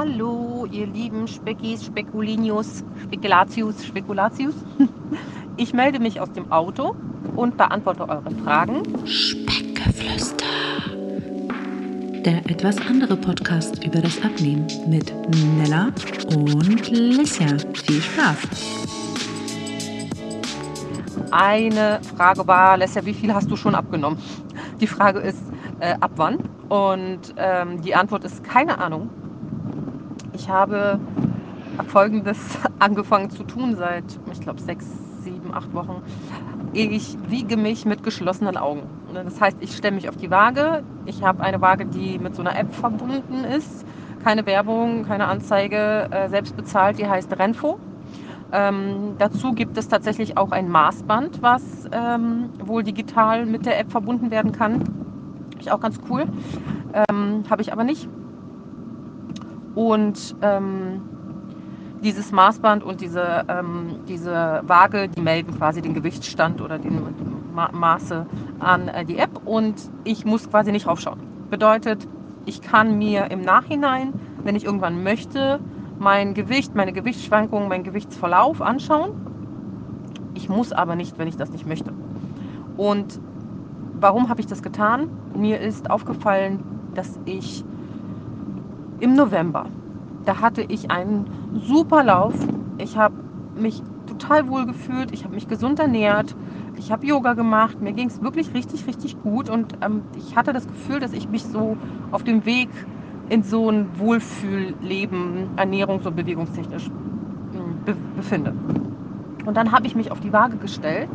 Hallo, 0.00 0.64
ihr 0.70 0.86
lieben 0.86 1.26
Speckis, 1.26 1.86
Spekulinius, 1.86 2.84
Spekulatius, 3.02 3.84
Spekulatius. 3.84 4.54
Ich 5.56 5.72
melde 5.74 5.98
mich 5.98 6.20
aus 6.20 6.30
dem 6.30 6.52
Auto 6.52 6.94
und 7.34 7.56
beantworte 7.56 8.08
eure 8.08 8.30
Fragen. 8.44 8.84
Speckgeflüster. 9.04 10.46
Der 12.24 12.48
etwas 12.48 12.78
andere 12.86 13.16
Podcast 13.16 13.84
über 13.84 14.00
das 14.00 14.22
Abnehmen 14.22 14.68
mit 14.86 15.12
Nella 15.56 15.90
und 16.36 16.88
Lissia. 16.90 17.58
Viel 17.74 18.00
Spaß. 18.00 18.38
Eine 21.32 21.98
Frage 22.16 22.46
war, 22.46 22.76
Lesja, 22.76 23.04
wie 23.04 23.14
viel 23.14 23.34
hast 23.34 23.50
du 23.50 23.56
schon 23.56 23.74
abgenommen? 23.74 24.20
Die 24.80 24.86
Frage 24.86 25.18
ist, 25.18 25.42
äh, 25.80 25.96
ab 25.98 26.12
wann? 26.14 26.38
Und 26.68 27.34
ähm, 27.36 27.82
die 27.82 27.96
Antwort 27.96 28.22
ist 28.22 28.44
keine 28.44 28.78
Ahnung. 28.78 29.10
Ich 30.48 30.54
habe 30.54 30.98
Folgendes 31.88 32.38
angefangen 32.78 33.28
zu 33.28 33.44
tun 33.44 33.76
seit, 33.76 34.04
ich 34.32 34.40
glaube, 34.40 34.62
sechs, 34.62 34.86
sieben, 35.20 35.52
acht 35.52 35.74
Wochen. 35.74 36.02
Ich 36.72 37.18
wiege 37.28 37.58
mich 37.58 37.84
mit 37.84 38.02
geschlossenen 38.02 38.56
Augen. 38.56 38.84
Das 39.12 39.38
heißt, 39.42 39.58
ich 39.60 39.76
stelle 39.76 39.94
mich 39.94 40.08
auf 40.08 40.16
die 40.16 40.30
Waage. 40.30 40.82
Ich 41.04 41.22
habe 41.22 41.42
eine 41.42 41.60
Waage, 41.60 41.84
die 41.84 42.18
mit 42.18 42.34
so 42.34 42.40
einer 42.40 42.58
App 42.58 42.72
verbunden 42.72 43.44
ist. 43.44 43.84
Keine 44.24 44.46
Werbung, 44.46 45.04
keine 45.04 45.26
Anzeige, 45.26 46.08
äh, 46.10 46.30
selbst 46.30 46.56
bezahlt. 46.56 46.98
Die 46.98 47.06
heißt 47.06 47.30
Renfo. 47.38 47.78
Ähm, 48.50 49.16
dazu 49.18 49.52
gibt 49.52 49.76
es 49.76 49.86
tatsächlich 49.86 50.38
auch 50.38 50.50
ein 50.50 50.70
Maßband, 50.70 51.42
was 51.42 51.62
ähm, 51.92 52.48
wohl 52.64 52.82
digital 52.84 53.44
mit 53.44 53.66
der 53.66 53.78
App 53.78 53.92
verbunden 53.92 54.30
werden 54.30 54.52
kann. 54.52 54.82
Ich 55.60 55.70
auch 55.70 55.80
ganz 55.80 56.00
cool. 56.08 56.24
Ähm, 57.10 57.44
Habe 57.50 57.60
ich 57.60 57.70
aber 57.70 57.84
nicht. 57.84 58.08
Und 59.78 60.34
ähm, 60.42 61.02
dieses 62.02 62.32
Maßband 62.32 62.82
und 62.82 63.00
diese, 63.00 63.44
ähm, 63.46 64.00
diese 64.08 64.60
Waage, 64.66 65.08
die 65.08 65.20
melden 65.20 65.56
quasi 65.56 65.80
den 65.80 65.94
Gewichtsstand 65.94 66.60
oder 66.60 66.80
die 66.80 66.90
Ma 67.54 67.70
Maße 67.70 68.26
an 68.58 68.88
äh, 68.88 69.04
die 69.04 69.18
App 69.18 69.40
und 69.44 69.76
ich 70.02 70.24
muss 70.24 70.50
quasi 70.50 70.72
nicht 70.72 70.88
raufschauen. 70.88 71.20
Bedeutet, 71.48 72.08
ich 72.44 72.60
kann 72.60 72.98
mir 72.98 73.30
im 73.30 73.42
Nachhinein, 73.42 74.14
wenn 74.42 74.56
ich 74.56 74.64
irgendwann 74.64 75.04
möchte, 75.04 75.60
mein 76.00 76.34
Gewicht, 76.34 76.74
meine 76.74 76.92
Gewichtsschwankungen, 76.92 77.68
meinen 77.68 77.84
Gewichtsverlauf 77.84 78.60
anschauen. 78.60 79.10
Ich 80.34 80.48
muss 80.48 80.72
aber 80.72 80.96
nicht, 80.96 81.18
wenn 81.18 81.28
ich 81.28 81.36
das 81.36 81.50
nicht 81.50 81.68
möchte. 81.68 81.92
Und 82.76 83.20
warum 84.00 84.28
habe 84.28 84.40
ich 84.40 84.48
das 84.48 84.60
getan? 84.60 85.08
Mir 85.36 85.60
ist 85.60 85.88
aufgefallen, 85.88 86.64
dass 86.94 87.16
ich 87.26 87.64
im 89.00 89.14
November, 89.14 89.66
da 90.24 90.40
hatte 90.40 90.62
ich 90.62 90.90
einen 90.90 91.26
super 91.52 92.04
Lauf. 92.04 92.34
Ich 92.78 92.96
habe 92.96 93.14
mich 93.54 93.82
total 94.06 94.48
wohl 94.48 94.66
gefühlt, 94.66 95.12
ich 95.12 95.24
habe 95.24 95.34
mich 95.34 95.48
gesund 95.48 95.78
ernährt, 95.78 96.36
ich 96.76 96.90
habe 96.90 97.06
Yoga 97.06 97.34
gemacht, 97.34 97.80
mir 97.80 97.92
ging 97.92 98.08
es 98.08 98.20
wirklich 98.22 98.54
richtig, 98.54 98.86
richtig 98.86 99.18
gut. 99.20 99.48
Und 99.48 99.74
ähm, 99.82 100.04
ich 100.16 100.36
hatte 100.36 100.52
das 100.52 100.66
Gefühl, 100.66 101.00
dass 101.00 101.12
ich 101.12 101.28
mich 101.28 101.44
so 101.44 101.78
auf 102.10 102.22
dem 102.24 102.44
Weg 102.46 102.70
in 103.28 103.42
so 103.42 103.70
ein 103.70 103.98
Wohlfühlleben, 103.98 105.50
ernährungs- 105.56 106.06
und 106.06 106.16
bewegungstechnisch 106.16 106.86
hm, 107.52 107.84
be 107.84 107.94
befinde. 108.16 108.54
Und 109.46 109.56
dann 109.56 109.72
habe 109.72 109.86
ich 109.86 109.94
mich 109.94 110.10
auf 110.12 110.20
die 110.20 110.32
Waage 110.32 110.58
gestellt. 110.58 111.10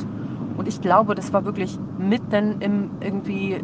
Und 0.57 0.67
ich 0.67 0.81
glaube, 0.81 1.15
das 1.15 1.33
war 1.33 1.45
wirklich 1.45 1.77
mitten 1.97 2.57
im 2.59 2.89
irgendwie 3.01 3.59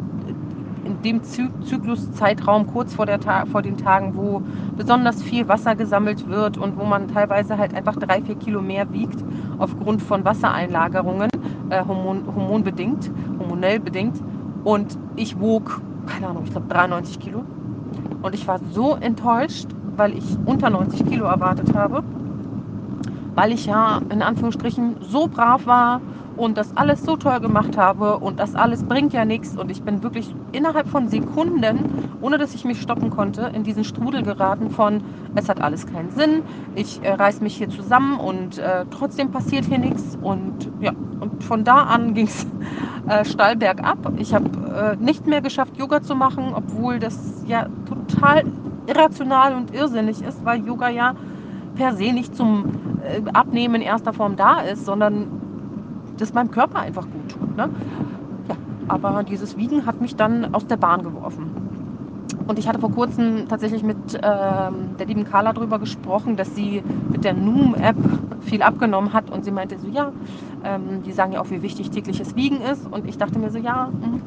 in 0.90 1.02
dem 1.02 1.22
Zykluszeitraum 1.22 2.66
kurz 2.66 2.94
vor, 2.94 3.06
der 3.06 3.20
vor 3.46 3.62
den 3.62 3.76
Tagen, 3.76 4.16
wo 4.16 4.42
besonders 4.76 5.22
viel 5.22 5.46
Wasser 5.46 5.76
gesammelt 5.76 6.28
wird 6.28 6.58
und 6.58 6.76
wo 6.76 6.84
man 6.84 7.06
teilweise 7.08 7.58
halt 7.58 7.74
einfach 7.74 7.96
drei, 7.96 8.20
vier 8.22 8.34
Kilo 8.34 8.60
mehr 8.60 8.92
wiegt 8.92 9.22
aufgrund 9.58 10.02
von 10.02 10.24
Wassereinlagerungen, 10.24 11.30
äh, 11.70 11.84
hormon, 11.84 12.24
hormonbedingt, 12.26 13.10
hormonell 13.38 13.78
bedingt. 13.78 14.16
Und 14.64 14.98
ich 15.16 15.38
wog, 15.38 15.80
keine 16.06 16.28
Ahnung, 16.28 16.44
ich 16.44 16.50
glaube 16.50 16.66
93 16.68 17.20
Kilo. 17.20 17.44
Und 18.22 18.34
ich 18.34 18.46
war 18.48 18.58
so 18.72 18.96
enttäuscht, 18.96 19.68
weil 19.96 20.16
ich 20.16 20.24
unter 20.44 20.70
90 20.70 21.06
Kilo 21.06 21.26
erwartet 21.26 21.74
habe, 21.74 22.02
weil 23.34 23.52
ich 23.52 23.66
ja 23.66 24.00
in 24.10 24.22
Anführungsstrichen 24.22 24.96
so 25.00 25.28
brav 25.28 25.66
war 25.66 26.00
und 26.36 26.56
das 26.56 26.76
alles 26.76 27.02
so 27.04 27.16
toll 27.16 27.40
gemacht 27.40 27.76
habe 27.76 28.18
und 28.18 28.40
das 28.40 28.54
alles 28.54 28.84
bringt 28.84 29.12
ja 29.12 29.24
nichts 29.24 29.56
und 29.56 29.70
ich 29.70 29.82
bin 29.82 30.02
wirklich 30.02 30.34
innerhalb 30.52 30.88
von 30.88 31.08
Sekunden, 31.08 32.08
ohne 32.20 32.38
dass 32.38 32.54
ich 32.54 32.64
mich 32.64 32.80
stoppen 32.80 33.10
konnte, 33.10 33.50
in 33.54 33.64
diesen 33.64 33.84
Strudel 33.84 34.22
geraten 34.22 34.70
von 34.70 35.02
es 35.34 35.48
hat 35.48 35.60
alles 35.60 35.86
keinen 35.86 36.10
Sinn, 36.10 36.42
ich 36.74 37.02
äh, 37.02 37.12
reiß 37.12 37.40
mich 37.40 37.56
hier 37.56 37.68
zusammen 37.68 38.18
und 38.18 38.58
äh, 38.58 38.84
trotzdem 38.90 39.30
passiert 39.30 39.64
hier 39.64 39.78
nichts 39.78 40.16
und 40.20 40.70
ja, 40.80 40.92
und 41.20 41.44
von 41.44 41.64
da 41.64 41.82
an 41.82 42.14
ging 42.14 42.26
es 42.26 42.46
äh, 43.08 43.24
steil 43.24 43.56
bergab. 43.56 43.98
Ich 44.16 44.34
habe 44.34 44.96
äh, 45.00 45.02
nicht 45.02 45.26
mehr 45.26 45.40
geschafft, 45.40 45.76
Yoga 45.76 46.02
zu 46.02 46.14
machen, 46.14 46.52
obwohl 46.54 46.98
das 46.98 47.42
ja 47.46 47.66
total 47.86 48.44
irrational 48.86 49.54
und 49.54 49.74
irrsinnig 49.74 50.22
ist, 50.22 50.44
weil 50.44 50.64
Yoga 50.66 50.88
ja 50.88 51.14
per 51.74 51.94
se 51.94 52.12
nicht 52.12 52.34
zum 52.36 52.64
äh, 53.02 53.22
Abnehmen 53.32 53.76
in 53.76 53.82
erster 53.82 54.12
Form 54.12 54.36
da 54.36 54.60
ist, 54.60 54.84
sondern 54.84 55.39
das 56.20 56.32
meinem 56.34 56.50
Körper 56.50 56.80
einfach 56.80 57.04
gut 57.04 57.28
tut. 57.30 57.56
Ne? 57.56 57.70
Ja, 58.48 58.56
aber 58.88 59.22
dieses 59.22 59.56
Wiegen 59.56 59.86
hat 59.86 60.00
mich 60.00 60.16
dann 60.16 60.54
aus 60.54 60.66
der 60.66 60.76
Bahn 60.76 61.02
geworfen. 61.02 61.50
Und 62.46 62.58
ich 62.58 62.68
hatte 62.68 62.80
vor 62.80 62.90
kurzem 62.90 63.48
tatsächlich 63.48 63.82
mit 63.82 63.96
ähm, 64.14 64.96
der 64.98 65.06
lieben 65.06 65.24
Carla 65.24 65.52
darüber 65.52 65.78
gesprochen, 65.78 66.36
dass 66.36 66.54
sie 66.54 66.82
mit 67.10 67.22
der 67.24 67.32
Noom-App 67.32 67.96
viel 68.40 68.62
abgenommen 68.62 69.12
hat. 69.12 69.30
Und 69.30 69.44
sie 69.44 69.52
meinte 69.52 69.78
so, 69.78 69.86
ja, 69.86 70.10
ähm, 70.64 71.02
die 71.04 71.12
sagen 71.12 71.32
ja 71.32 71.40
auch, 71.40 71.50
wie 71.50 71.62
wichtig 71.62 71.90
tägliches 71.90 72.34
Wiegen 72.34 72.60
ist. 72.60 72.86
Und 72.90 73.06
ich 73.08 73.18
dachte 73.18 73.38
mir 73.38 73.50
so, 73.50 73.58
ja, 73.58 73.90
mh. 73.92 74.18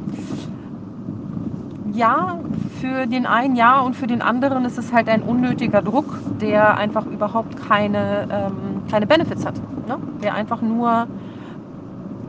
ja, 1.94 2.40
für 2.80 3.08
den 3.08 3.26
einen 3.26 3.56
ja 3.56 3.82
und 3.82 3.96
für 3.96 4.08
den 4.08 4.22
anderen 4.22 4.66
ist 4.66 4.78
es 4.78 4.94
halt 4.94 5.10
ein 5.10 5.22
unnötiger 5.22 5.82
Druck, 5.82 6.18
der 6.40 6.78
einfach 6.78 7.06
überhaupt 7.06 7.58
keine, 7.58 8.28
ähm, 8.32 8.84
keine 8.90 9.06
Benefits 9.06 9.46
hat. 9.46 9.56
Ne? 9.88 9.98
Der 10.22 10.34
einfach 10.34 10.62
nur 10.62 11.08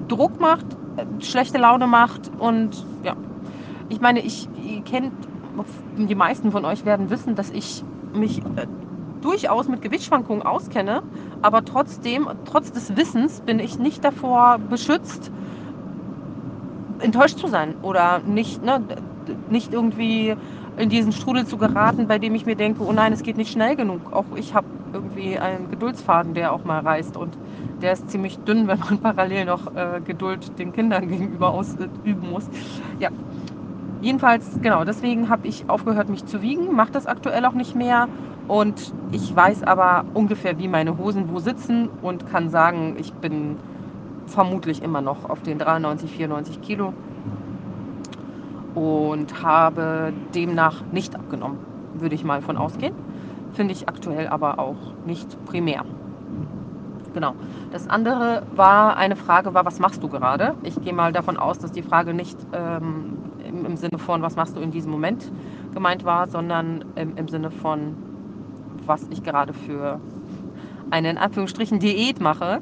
Druck 0.09 0.41
macht, 0.41 0.67
schlechte 1.21 1.59
Laune 1.59 1.87
macht 1.87 2.31
und 2.39 2.85
ja. 3.03 3.15
Ich 3.89 4.01
meine, 4.01 4.21
ich, 4.21 4.49
ihr 4.67 4.83
kennt, 4.83 5.13
die 5.97 6.15
meisten 6.15 6.51
von 6.51 6.65
euch 6.65 6.85
werden 6.85 7.11
wissen, 7.11 7.35
dass 7.35 7.51
ich 7.51 7.85
mich 8.15 8.39
äh, 8.39 8.67
durchaus 9.23 9.69
mit 9.69 9.83
Gewichtsschwankungen 9.83 10.43
auskenne, 10.43 11.03
aber 11.43 11.65
trotzdem, 11.65 12.29
trotz 12.45 12.73
des 12.73 12.97
Wissens 12.97 13.41
bin 13.41 13.59
ich 13.59 13.79
nicht 13.79 14.05
davor 14.05 14.59
beschützt, 14.59 15.31
enttäuscht 17.01 17.39
zu 17.39 17.49
sein 17.49 17.75
oder 17.83 18.21
nicht, 18.21 18.63
ne, 18.63 18.81
nicht 19.51 19.73
irgendwie 19.73 20.35
in 20.77 20.89
diesen 20.89 21.13
Strudel 21.13 21.47
zu 21.47 21.57
geraten, 21.57 22.07
bei 22.07 22.19
dem 22.19 22.35
ich 22.35 22.47
mir 22.47 22.57
denke, 22.57 22.83
oh 22.83 22.93
nein, 22.93 23.13
es 23.13 23.23
geht 23.23 23.37
nicht 23.37 23.53
schnell 23.53 23.77
genug. 23.77 24.13
Auch 24.13 24.25
ich 24.37 24.55
habe 24.55 24.67
irgendwie 24.95 25.39
einen 25.39 25.69
Geduldsfaden, 25.69 26.35
der 26.35 26.53
auch 26.53 26.65
mal 26.65 26.81
reißt 26.81 27.17
und 27.17 27.39
der 27.83 27.93
ist 27.93 28.11
ziemlich 28.11 28.39
dünn, 28.45 28.69
wenn 28.69 28.79
man 28.79 28.99
parallel 29.03 29.45
noch 29.45 29.75
äh, 29.75 30.01
Geduld 30.03 30.59
den 30.59 30.73
Kindern 30.73 31.09
gegenüber 31.11 31.51
ausüben 31.51 32.31
muss. 32.31 32.49
Ja, 32.99 33.11
jedenfalls, 34.01 34.51
genau, 34.63 34.85
deswegen 34.85 35.29
habe 35.29 35.49
ich 35.49 35.69
aufgehört, 35.69 36.09
mich 36.09 36.27
zu 36.27 36.43
wiegen, 36.43 36.75
mache 36.75 36.93
das 36.93 37.07
aktuell 37.07 37.45
auch 37.47 37.55
nicht 37.55 37.75
mehr 37.75 38.09
und 38.47 38.95
ich 39.11 39.35
weiß 39.35 39.65
aber 39.65 40.07
ungefähr, 40.13 40.59
wie 40.59 40.69
meine 40.69 40.97
Hosen 40.97 41.29
wo 41.29 41.41
sitzen 41.41 41.91
und 42.01 42.27
kann 42.27 42.49
sagen, 42.51 42.97
ich 42.99 43.15
bin 43.15 43.59
vermutlich 44.27 44.83
immer 44.83 45.01
noch 45.03 45.25
auf 45.25 45.43
den 45.43 45.59
93, 45.59 46.13
94 46.13 46.61
Kilo 46.63 46.95
und 48.75 49.43
habe 49.43 50.13
demnach 50.35 50.85
nicht 50.91 51.19
abgenommen, 51.19 51.61
würde 51.93 52.15
ich 52.15 52.25
mal 52.25 52.43
von 52.43 52.57
ausgehen. 52.57 52.93
Finde 53.55 53.73
ich 53.73 53.89
aktuell 53.89 54.29
aber 54.29 54.59
auch 54.59 54.77
nicht 55.07 55.43
primär. 55.45 55.85
Genau. 57.15 57.35
Das 57.71 57.89
andere 57.89 58.43
war, 58.57 58.97
eine 58.97 59.15
Frage 59.15 59.55
war, 59.55 59.65
was 59.65 59.79
machst 59.79 60.03
du 60.03 60.09
gerade? 60.09 60.55
Ich 60.65 60.81
gehe 60.81 60.93
mal 60.93 61.13
davon 61.13 61.37
aus, 61.37 61.61
dass 61.61 61.71
die 61.71 61.83
Frage 61.83 62.13
nicht 62.13 62.37
ähm, 62.53 63.17
im, 63.49 63.65
im, 63.65 63.77
Sinne 63.77 63.99
von, 63.99 64.23
was 64.23 64.35
machst 64.35 64.57
du 64.57 64.61
in 64.61 64.73
diesem 64.73 64.91
Moment 64.91 65.31
gemeint 65.73 66.05
war, 66.05 66.29
sondern 66.29 66.85
im, 66.97 67.17
im 67.17 67.29
Sinne 67.29 67.53
von, 67.53 67.95
was 68.87 69.07
ich 69.11 69.23
gerade 69.23 69.53
für 69.53 70.01
eine 70.91 71.11
in 71.11 71.19
Anführungsstrichen 71.19 71.79
Diät 71.79 72.21
mache. 72.21 72.61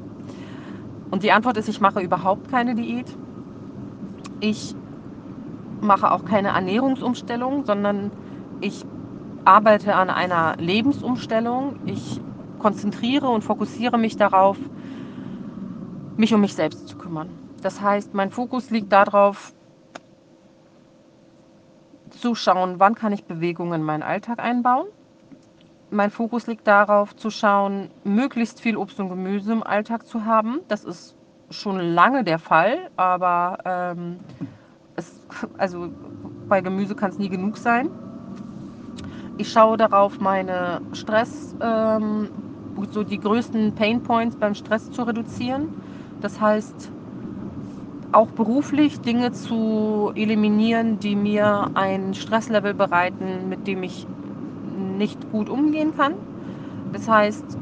Und 1.09 1.23
die 1.23 1.31
Antwort 1.31 1.57
ist, 1.57 1.67
ich 1.67 1.81
mache 1.81 2.01
überhaupt 2.01 2.49
keine 2.49 2.75
Diät. 2.75 3.07
Ich 4.39 4.75
mache 5.81 6.11
auch 6.11 6.25
keine 6.25 6.49
Ernährungsumstellung, 6.49 7.65
sondern 7.65 8.11
ich 8.61 8.85
arbeite 9.45 9.95
an 9.95 10.09
einer 10.09 10.55
Lebensumstellung. 10.57 11.75
Ich 11.85 12.21
konzentriere 12.59 13.27
und 13.27 13.43
fokussiere 13.43 13.97
mich 13.97 14.15
darauf, 14.15 14.57
mich 16.17 16.33
um 16.33 16.41
mich 16.41 16.53
selbst 16.53 16.87
zu 16.87 16.97
kümmern. 16.97 17.29
Das 17.61 17.81
heißt, 17.81 18.13
mein 18.13 18.31
Fokus 18.31 18.69
liegt 18.69 18.91
darauf, 18.91 19.53
zu 22.11 22.35
schauen, 22.35 22.79
wann 22.79 22.95
kann 22.95 23.11
ich 23.11 23.25
Bewegungen 23.25 23.81
in 23.81 23.83
meinen 23.83 24.03
Alltag 24.03 24.39
einbauen, 24.39 24.87
mein 25.93 26.09
Fokus 26.09 26.47
liegt 26.47 26.67
darauf, 26.67 27.15
zu 27.15 27.29
schauen, 27.29 27.91
möglichst 28.03 28.61
viel 28.61 28.77
Obst 28.77 28.99
und 28.99 29.09
Gemüse 29.09 29.51
im 29.51 29.63
Alltag 29.63 30.07
zu 30.07 30.25
haben. 30.25 30.61
Das 30.67 30.83
ist 30.83 31.15
schon 31.49 31.79
lange 31.79 32.23
der 32.23 32.39
Fall, 32.39 32.89
aber 32.95 33.59
ähm, 33.65 34.19
es, 34.95 35.21
also 35.57 35.89
bei 36.49 36.61
Gemüse 36.61 36.95
kann 36.95 37.11
es 37.11 37.19
nie 37.19 37.29
genug 37.29 37.57
sein. 37.57 37.89
Ich 39.37 39.49
schaue 39.49 39.77
darauf, 39.77 40.19
meine 40.19 40.81
Stress, 40.91 41.55
ähm, 41.59 42.29
so 42.91 43.03
die 43.03 43.19
größten 43.19 43.73
Pain 43.73 44.01
Points 44.01 44.35
beim 44.35 44.55
Stress 44.55 44.89
zu 44.91 45.03
reduzieren. 45.03 45.71
Das 46.19 46.39
heißt, 46.39 46.93
auch 48.11 48.31
beruflich 48.31 49.01
Dinge 49.01 49.31
zu 49.31 50.11
eliminieren, 50.15 50.99
die 50.99 51.15
mir 51.15 51.69
ein 51.73 52.13
Stresslevel 52.13 52.73
bereiten, 52.75 53.49
mit 53.49 53.65
dem 53.67 53.81
ich 53.83 54.07
nicht 54.61 55.27
gut 55.29 55.49
umgehen 55.49 55.93
kann. 55.93 56.13
Das 56.91 57.07
heißt, 57.07 57.59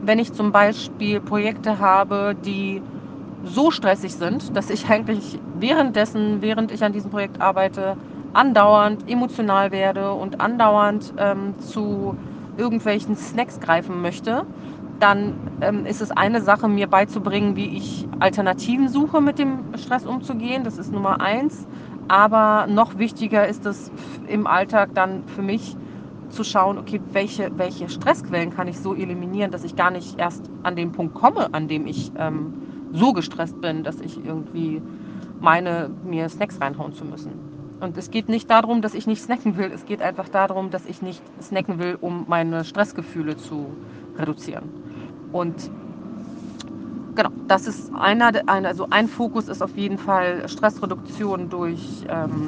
wenn 0.00 0.18
ich 0.18 0.32
zum 0.32 0.52
Beispiel 0.52 1.20
Projekte 1.20 1.78
habe, 1.78 2.34
die 2.36 2.82
so 3.42 3.70
stressig 3.70 4.16
sind, 4.16 4.56
dass 4.56 4.70
ich 4.70 4.88
eigentlich 4.90 5.42
währenddessen, 5.52 6.42
während 6.42 6.72
ich 6.72 6.84
an 6.84 6.92
diesem 6.92 7.10
Projekt 7.10 7.40
arbeite, 7.40 7.98
andauernd 8.34 9.08
emotional 9.08 9.72
werde 9.72 10.12
und 10.12 10.40
andauernd 10.40 11.14
ähm, 11.16 11.58
zu 11.60 12.16
irgendwelchen 12.56 13.16
Snacks 13.16 13.60
greifen 13.60 14.02
möchte, 14.02 14.44
dann 15.00 15.34
ähm, 15.60 15.86
ist 15.86 16.00
es 16.00 16.10
eine 16.10 16.40
Sache, 16.40 16.68
mir 16.68 16.86
beizubringen, 16.86 17.56
wie 17.56 17.76
ich 17.76 18.06
Alternativen 18.20 18.88
suche, 18.88 19.20
mit 19.20 19.38
dem 19.38 19.76
Stress 19.76 20.06
umzugehen. 20.06 20.64
Das 20.64 20.78
ist 20.78 20.92
Nummer 20.92 21.20
eins. 21.20 21.66
Aber 22.08 22.66
noch 22.68 22.98
wichtiger 22.98 23.46
ist 23.48 23.66
es 23.66 23.90
im 24.28 24.46
Alltag 24.46 24.90
dann 24.94 25.24
für 25.26 25.42
mich 25.42 25.76
zu 26.28 26.44
schauen, 26.44 26.78
okay, 26.78 27.00
welche, 27.12 27.56
welche 27.56 27.88
Stressquellen 27.88 28.50
kann 28.50 28.68
ich 28.68 28.78
so 28.78 28.94
eliminieren, 28.94 29.50
dass 29.50 29.64
ich 29.64 29.76
gar 29.76 29.90
nicht 29.90 30.18
erst 30.18 30.50
an 30.62 30.76
den 30.76 30.92
Punkt 30.92 31.14
komme, 31.14 31.52
an 31.54 31.68
dem 31.68 31.86
ich 31.86 32.12
ähm, 32.18 32.54
so 32.92 33.12
gestresst 33.12 33.60
bin, 33.60 33.84
dass 33.84 34.00
ich 34.00 34.24
irgendwie 34.24 34.82
meine, 35.40 35.90
mir 36.04 36.28
Snacks 36.28 36.60
reinhauen 36.60 36.92
zu 36.92 37.04
müssen. 37.04 37.53
Und 37.80 37.96
es 37.98 38.10
geht 38.10 38.28
nicht 38.28 38.48
darum, 38.50 38.82
dass 38.82 38.94
ich 38.94 39.06
nicht 39.06 39.22
snacken 39.22 39.56
will. 39.56 39.70
Es 39.72 39.84
geht 39.84 40.00
einfach 40.00 40.28
darum, 40.28 40.70
dass 40.70 40.86
ich 40.86 41.02
nicht 41.02 41.20
snacken 41.42 41.78
will, 41.78 41.98
um 42.00 42.24
meine 42.28 42.64
Stressgefühle 42.64 43.36
zu 43.36 43.76
reduzieren. 44.18 44.70
Und 45.32 45.70
genau, 47.14 47.30
das 47.48 47.66
ist 47.66 47.92
einer, 47.94 48.32
also 48.46 48.86
ein 48.90 49.08
Fokus 49.08 49.48
ist 49.48 49.62
auf 49.62 49.76
jeden 49.76 49.98
Fall 49.98 50.48
Stressreduktion 50.48 51.48
durch, 51.50 52.04
ähm, 52.08 52.46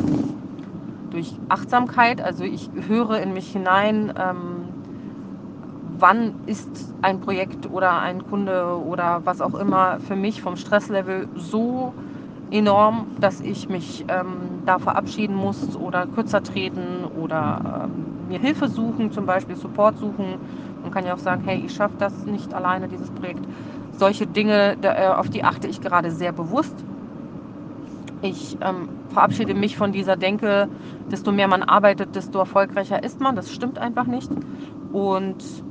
durch 1.10 1.34
Achtsamkeit. 1.48 2.20
Also 2.20 2.44
ich 2.44 2.70
höre 2.86 3.20
in 3.20 3.34
mich 3.34 3.50
hinein, 3.50 4.12
ähm, 4.16 4.68
wann 5.98 6.34
ist 6.46 6.94
ein 7.02 7.20
Projekt 7.20 7.70
oder 7.70 8.00
ein 8.00 8.22
Kunde 8.28 8.78
oder 8.78 9.22
was 9.24 9.40
auch 9.40 9.54
immer 9.54 9.98
für 10.00 10.16
mich 10.16 10.40
vom 10.40 10.56
Stresslevel 10.56 11.28
so 11.34 11.92
enorm, 12.50 13.06
dass 13.20 13.40
ich 13.40 13.68
mich 13.68 14.04
ähm, 14.08 14.55
da 14.66 14.78
verabschieden 14.78 15.36
muss 15.36 15.76
oder 15.76 16.06
kürzer 16.08 16.42
treten 16.42 17.04
oder 17.04 17.88
ähm, 17.90 18.26
mir 18.28 18.38
Hilfe 18.38 18.68
suchen, 18.68 19.10
zum 19.12 19.26
Beispiel 19.26 19.56
Support 19.56 19.96
suchen. 19.98 20.38
Man 20.82 20.90
kann 20.92 21.06
ja 21.06 21.14
auch 21.14 21.18
sagen, 21.18 21.42
hey, 21.42 21.58
ich 21.58 21.72
schaffe 21.74 21.96
das 21.98 22.26
nicht 22.26 22.54
alleine, 22.54 22.88
dieses 22.88 23.10
Projekt. 23.12 23.46
Solche 23.90 24.26
Dinge, 24.26 24.76
da, 24.78 24.94
äh, 24.94 25.14
auf 25.14 25.30
die 25.30 25.44
achte 25.44 25.68
ich 25.68 25.80
gerade 25.80 26.10
sehr 26.12 26.32
bewusst. 26.32 26.84
Ich 28.20 28.56
ähm, 28.60 28.88
verabschiede 29.08 29.54
mich 29.54 29.76
von 29.76 29.92
dieser 29.92 30.16
Denke, 30.16 30.68
desto 31.10 31.32
mehr 31.32 31.48
man 31.48 31.62
arbeitet, 31.62 32.14
desto 32.14 32.38
erfolgreicher 32.38 33.02
ist 33.02 33.20
man. 33.20 33.36
Das 33.36 33.50
stimmt 33.52 33.78
einfach 33.78 34.06
nicht. 34.06 34.32
Und 34.90 35.62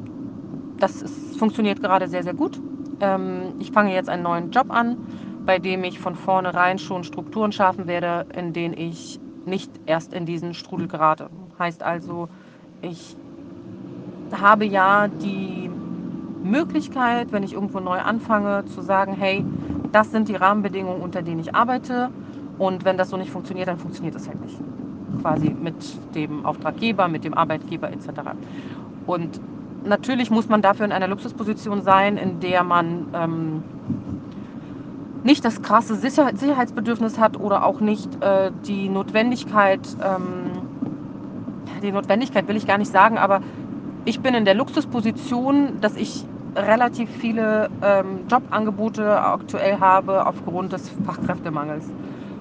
das 0.79 1.01
ist, 1.01 1.37
funktioniert 1.37 1.81
gerade 1.81 2.07
sehr, 2.07 2.23
sehr 2.23 2.33
gut. 2.33 2.61
Ähm, 2.99 3.53
ich 3.59 3.71
fange 3.71 3.93
jetzt 3.93 4.09
einen 4.09 4.23
neuen 4.23 4.49
Job 4.49 4.67
an 4.71 4.97
bei 5.45 5.59
dem 5.59 5.83
ich 5.83 5.99
von 5.99 6.15
vornherein 6.15 6.79
schon 6.79 7.03
Strukturen 7.03 7.51
schaffen 7.51 7.87
werde, 7.87 8.25
in 8.35 8.53
denen 8.53 8.75
ich 8.75 9.19
nicht 9.45 9.71
erst 9.85 10.13
in 10.13 10.25
diesen 10.25 10.53
Strudel 10.53 10.87
gerate. 10.87 11.29
Heißt 11.59 11.83
also, 11.83 12.27
ich 12.81 13.15
habe 14.31 14.65
ja 14.65 15.07
die 15.07 15.69
Möglichkeit, 16.43 17.31
wenn 17.31 17.43
ich 17.43 17.53
irgendwo 17.53 17.79
neu 17.79 17.99
anfange, 17.99 18.65
zu 18.65 18.81
sagen, 18.81 19.13
hey, 19.13 19.45
das 19.91 20.11
sind 20.11 20.27
die 20.27 20.35
Rahmenbedingungen, 20.35 21.01
unter 21.01 21.21
denen 21.21 21.39
ich 21.39 21.55
arbeite. 21.55 22.09
Und 22.57 22.85
wenn 22.85 22.97
das 22.97 23.09
so 23.09 23.17
nicht 23.17 23.31
funktioniert, 23.31 23.67
dann 23.67 23.77
funktioniert 23.77 24.15
es 24.15 24.27
halt 24.27 24.41
nicht. 24.41 24.57
Quasi 25.21 25.49
mit 25.49 25.75
dem 26.15 26.45
Auftraggeber, 26.45 27.07
mit 27.07 27.23
dem 27.23 27.33
Arbeitgeber 27.33 27.91
etc. 27.91 28.09
Und 29.05 29.39
natürlich 29.85 30.29
muss 30.31 30.49
man 30.49 30.61
dafür 30.61 30.85
in 30.85 30.91
einer 30.91 31.07
Luxusposition 31.07 31.81
sein, 31.81 32.17
in 32.17 32.39
der 32.39 32.63
man 32.63 33.07
ähm, 33.13 33.63
nicht 35.25 35.43
das 35.43 35.63
krasse 35.63 35.95
Sicherheitsbedürfnis 35.95 37.17
hat 37.17 37.37
oder 37.37 37.65
auch 37.65 37.79
nicht 37.79 38.23
äh, 38.23 38.51
die 38.67 38.87
Notwendigkeit, 38.89 39.81
ähm, 40.01 40.51
die 41.81 41.91
Notwendigkeit 41.91 42.47
will 42.47 42.55
ich 42.55 42.67
gar 42.67 42.77
nicht 42.77 42.91
sagen, 42.91 43.17
aber 43.17 43.41
ich 44.05 44.19
bin 44.19 44.35
in 44.35 44.45
der 44.45 44.53
Luxusposition, 44.53 45.81
dass 45.81 45.95
ich 45.95 46.25
relativ 46.55 47.09
viele 47.09 47.69
ähm, 47.81 48.27
Jobangebote 48.29 49.19
aktuell 49.19 49.79
habe 49.79 50.27
aufgrund 50.27 50.73
des 50.73 50.89
Fachkräftemangels. 51.05 51.85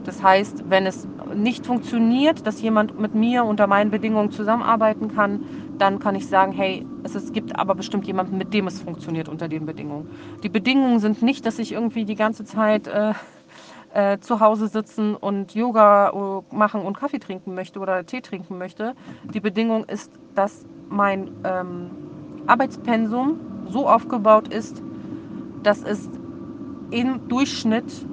Das 0.04 0.22
heißt, 0.22 0.64
wenn 0.68 0.84
es 0.84 1.08
nicht 1.34 1.64
funktioniert, 1.64 2.46
dass 2.46 2.60
jemand 2.60 3.00
mit 3.00 3.14
mir 3.14 3.44
unter 3.44 3.66
meinen 3.66 3.90
Bedingungen 3.90 4.30
zusammenarbeiten 4.30 5.08
kann, 5.14 5.40
dann 5.78 5.98
kann 5.98 6.14
ich 6.14 6.26
sagen, 6.26 6.52
hey, 6.52 6.84
es, 7.02 7.14
es 7.14 7.32
gibt 7.32 7.58
aber 7.58 7.74
bestimmt 7.74 8.06
jemanden, 8.06 8.38
mit 8.38 8.52
dem 8.54 8.66
es 8.66 8.80
funktioniert 8.80 9.28
unter 9.28 9.48
den 9.48 9.66
Bedingungen. 9.66 10.08
Die 10.42 10.48
Bedingungen 10.48 11.00
sind 11.00 11.22
nicht, 11.22 11.46
dass 11.46 11.58
ich 11.58 11.72
irgendwie 11.72 12.04
die 12.04 12.14
ganze 12.14 12.44
Zeit 12.44 12.86
äh, 12.86 13.12
äh, 13.92 14.18
zu 14.18 14.40
Hause 14.40 14.68
sitzen 14.68 15.14
und 15.14 15.54
Yoga 15.54 16.10
äh, 16.10 16.54
machen 16.54 16.82
und 16.82 16.98
Kaffee 16.98 17.18
trinken 17.18 17.54
möchte 17.54 17.78
oder 17.78 18.04
Tee 18.04 18.20
trinken 18.20 18.58
möchte. 18.58 18.94
Die 19.32 19.40
Bedingung 19.40 19.84
ist, 19.84 20.10
dass 20.34 20.64
mein 20.88 21.30
ähm, 21.44 21.90
Arbeitspensum 22.46 23.38
so 23.70 23.88
aufgebaut 23.88 24.48
ist, 24.48 24.82
dass 25.62 25.82
es 25.82 26.08
im 26.90 27.28
Durchschnitt 27.28 28.06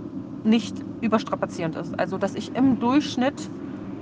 nicht 0.44 0.76
überstrapazierend 1.02 1.76
ist. 1.76 2.00
Also 2.00 2.18
dass 2.18 2.36
ich 2.36 2.56
im 2.56 2.80
Durchschnitt 2.80 3.50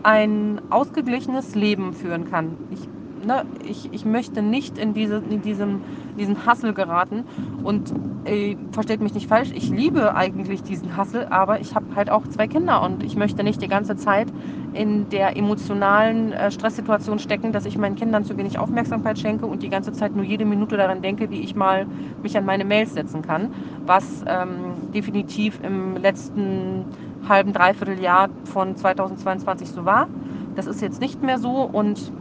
ein 0.03 0.61
ausgeglichenes 0.69 1.55
Leben 1.55 1.93
führen 1.93 2.29
kann. 2.29 2.57
Ich 2.69 2.89
ne, 3.29 3.45
ich, 3.63 3.93
ich 3.93 4.05
möchte 4.05 4.41
nicht 4.41 4.77
in, 4.77 4.93
diese, 4.93 5.17
in 5.17 5.41
diesem, 5.41 5.81
diesen 6.17 6.45
Hassel 6.45 6.73
geraten. 6.73 7.25
Und 7.63 7.93
äh, 8.25 8.55
versteht 8.71 9.01
mich 9.01 9.13
nicht 9.13 9.27
falsch, 9.27 9.51
ich 9.53 9.69
liebe 9.69 10.15
eigentlich 10.15 10.63
diesen 10.63 10.97
Hassel, 10.97 11.27
aber 11.29 11.61
ich 11.61 11.75
habe 11.75 11.85
halt 11.95 12.09
auch 12.09 12.27
zwei 12.27 12.47
Kinder 12.47 12.81
und 12.81 13.03
ich 13.03 13.15
möchte 13.15 13.43
nicht 13.43 13.61
die 13.61 13.67
ganze 13.67 13.95
Zeit 13.95 14.27
in 14.73 15.09
der 15.09 15.37
emotionalen 15.37 16.33
äh, 16.33 16.51
Stresssituation 16.51 17.19
stecken, 17.19 17.51
dass 17.51 17.65
ich 17.65 17.77
meinen 17.77 17.95
Kindern 17.95 18.25
zu 18.25 18.37
wenig 18.37 18.57
Aufmerksamkeit 18.57 19.19
schenke 19.19 19.45
und 19.45 19.61
die 19.63 19.69
ganze 19.69 19.93
Zeit 19.93 20.15
nur 20.15 20.25
jede 20.25 20.45
Minute 20.45 20.75
daran 20.77 21.01
denke, 21.01 21.29
wie 21.29 21.39
ich 21.39 21.55
mal 21.55 21.85
mich 22.23 22.35
an 22.37 22.45
meine 22.45 22.65
Mails 22.65 22.93
setzen 22.93 23.21
kann, 23.21 23.53
was 23.85 24.23
ähm, 24.27 24.91
definitiv 24.93 25.59
im 25.63 25.95
letzten 25.97 26.85
halben, 27.27 27.53
dreiviertel 27.53 27.99
Jahr 27.99 28.29
von 28.45 28.75
2022 28.75 29.69
so 29.69 29.85
war. 29.85 30.07
Das 30.55 30.67
ist 30.67 30.81
jetzt 30.81 30.99
nicht 30.99 31.23
mehr 31.23 31.39
so 31.39 31.61
und 31.63 32.11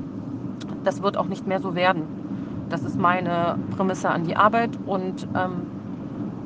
das 0.85 1.03
wird 1.03 1.17
auch 1.17 1.27
nicht 1.27 1.47
mehr 1.47 1.61
so 1.61 1.75
werden. 1.75 2.05
Das 2.69 2.85
ist 2.85 2.99
meine 2.99 3.59
Prämisse 3.77 4.11
an 4.11 4.25
die 4.25 4.37
Arbeit 4.37 4.71
und 4.87 5.27
ähm, 5.35 5.63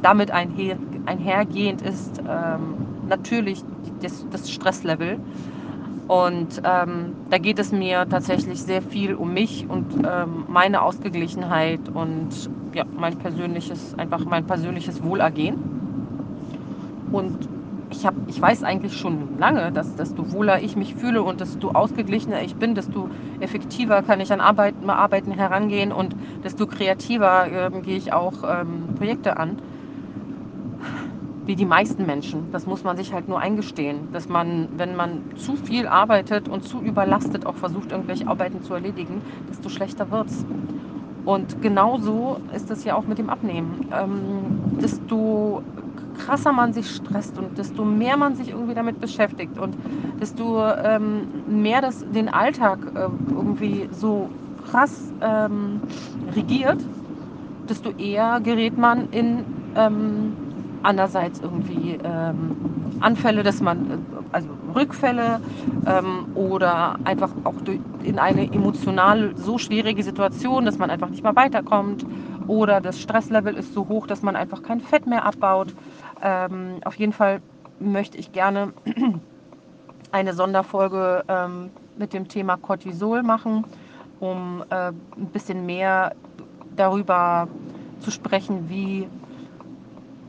damit 0.03 0.31
einher, 0.31 0.77
einhergehend 1.07 1.83
ist 1.83 2.21
ähm, 2.21 2.75
natürlich 3.09 3.63
das, 4.03 4.27
das, 4.31 4.51
Stresslevel. 4.51 5.19
Und 6.09 6.61
ähm, 6.65 7.15
da 7.31 7.39
geht 7.39 7.59
es 7.59 7.73
mir 7.73 8.07
tatsächlich 8.09 8.63
sehr 8.63 8.83
viel 8.83 9.15
um 9.15 9.33
mich 9.33 9.67
und 9.69 9.87
ähm, 10.05 10.45
meine 10.49 10.83
Ausgeglichenheit 10.83 11.81
und 11.95 12.29
ja, 12.75 12.85
mein 12.97 13.17
persönliches, 13.17 13.95
einfach 13.99 14.25
mein 14.25 14.45
persönliches 14.45 15.03
Wohlergehen. 15.03 15.57
Und 17.13 17.49
ich, 17.93 18.07
hab, 18.07 18.15
ich 18.27 18.41
weiß 18.41 18.65
eigentlich 18.65 18.95
schon 18.95 19.39
lange, 19.39 19.71
dass 19.71 19.95
desto 19.95 20.33
wohler 20.33 20.61
ich 20.61 20.77
mich 20.77 20.95
fühle 20.95 21.23
und 21.23 21.41
desto 21.41 21.71
ausgeglichener 21.71 22.43
ich 22.43 22.57
bin, 22.57 22.75
desto 22.75 23.09
effektiver 23.41 24.03
kann 24.03 24.21
ich 24.21 24.33
an 24.33 24.41
Arbeiten, 24.41 24.91
Arbeiten 24.91 25.33
herangehen 25.33 25.93
und 25.93 26.17
desto 26.43 26.67
kreativer 26.67 27.47
ähm, 27.49 27.83
gehe 27.83 27.97
ich 27.97 28.13
auch 28.13 28.45
ähm, 28.49 28.95
Projekte 28.97 29.37
an. 29.37 29.59
Wie 31.45 31.57
die 31.57 31.67
meisten 31.67 32.07
Menschen. 32.07 32.51
Das 32.53 32.67
muss 32.67 32.85
man 32.85 32.97
sich 32.97 33.13
halt 33.13 33.29
nur 33.29 33.41
eingestehen, 33.41 34.09
dass 34.13 34.29
man, 34.29 34.69
wenn 34.77 34.95
man 34.95 35.23
zu 35.37 35.57
viel 35.57 35.89
arbeitet 35.89 36.49
und 36.49 36.65
zu 36.65 36.81
überlastet 36.83 37.47
auch 37.47 37.57
versucht, 37.57 37.91
irgendwelche 37.91 38.29
Arbeiten 38.29 38.63
zu 38.63 38.75
erledigen, 38.75 39.23
desto 39.51 39.69
schlechter 39.69 40.11
wird 40.11 40.31
es. 40.31 40.47
Und 41.25 41.61
genauso 41.63 42.39
ist 42.55 42.71
es 42.71 42.85
ja 42.85 42.95
auch 42.95 43.07
mit 43.07 43.19
dem 43.19 43.29
Abnehmen. 43.29 43.87
Ähm, 43.93 44.79
desto 44.81 45.63
krasser 46.27 46.53
man 46.53 46.73
sich 46.73 46.89
stresst 46.89 47.39
und 47.39 47.59
desto 47.59 47.85
mehr 47.85 48.17
man 48.17 48.35
sich 48.35 48.51
irgendwie 48.51 48.75
damit 48.75 49.01
beschäftigt 49.01 49.59
und 49.59 49.77
desto 50.21 50.65
ähm, 50.85 51.27
mehr 51.47 51.81
das 51.81 52.05
den 52.11 52.29
Alltag 52.29 52.79
äh, 52.95 53.09
irgendwie 53.35 53.89
so 53.91 54.29
krass 54.71 55.13
ähm, 55.21 55.81
regiert, 56.35 56.79
desto 57.69 57.91
eher 57.91 58.41
gerät 58.43 58.77
man 58.79 59.09
in 59.11 59.45
ähm, 59.77 60.35
andererseits 60.83 61.41
irgendwie 61.41 61.99
ähm, 62.03 62.57
Anfälle, 63.01 63.43
dass 63.43 63.61
man, 63.61 63.79
äh, 63.91 63.97
also 64.33 64.49
Rückfälle 64.75 65.41
ähm, 65.87 66.27
oder 66.35 66.97
einfach 67.05 67.31
auch 67.45 67.61
durch, 67.63 67.81
in 68.03 68.19
eine 68.19 68.53
emotional 68.53 69.33
so 69.37 69.59
schwierige 69.59 70.03
Situation, 70.03 70.65
dass 70.65 70.79
man 70.79 70.91
einfach 70.91 71.09
nicht 71.09 71.23
mehr 71.25 71.37
weiterkommt 71.37 72.05
oder 72.47 72.81
das 72.81 73.01
Stresslevel 73.01 73.55
ist 73.55 73.73
so 73.73 73.89
hoch, 73.89 74.07
dass 74.07 74.23
man 74.23 74.37
einfach 74.37 74.63
kein 74.63 74.81
Fett 74.81 75.07
mehr 75.07 75.25
abbaut. 75.25 75.69
Ähm, 76.23 76.81
auf 76.85 76.95
jeden 76.99 77.13
Fall 77.13 77.43
möchte 77.79 78.17
ich 78.17 78.33
gerne 78.33 78.73
eine 80.13 80.35
Sonderfolge 80.35 81.25
ähm, 81.29 81.73
mit 81.97 82.13
dem 82.13 82.29
Thema 82.29 82.57
Cortisol 82.57 83.23
machen, 83.23 83.67
um 84.21 84.65
äh, 84.71 84.93
ein 84.93 85.31
bisschen 85.33 85.67
mehr 85.67 86.15
darüber 86.77 87.49
zu 88.01 88.11
sprechen, 88.11 88.69
wie 88.69 89.09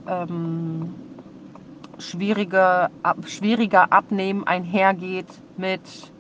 ähm, 0.08 0.96
schwierige, 2.00 2.90
ab, 3.04 3.18
schwieriger 3.28 3.92
Abnehmen 3.94 4.46
einhergeht 4.46 5.28
mit, 5.56 6.14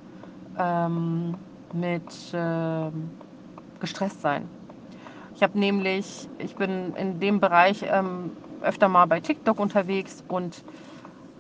ähm, 0.58 1.36
mit 1.72 2.34
äh, 2.34 2.92
gestresst 3.80 4.22
sein. 4.22 4.50
Ich 5.36 5.42
habe 5.44 5.58
nämlich, 5.60 6.30
ich 6.38 6.56
bin 6.56 6.94
in 6.96 7.20
dem 7.20 7.40
Bereich 7.40 7.84
ähm, 7.90 8.34
öfter 8.64 8.90
mal 8.90 9.06
bei 9.06 9.20
TikTok 9.20 9.60
unterwegs 9.60 10.24
und 10.28 10.64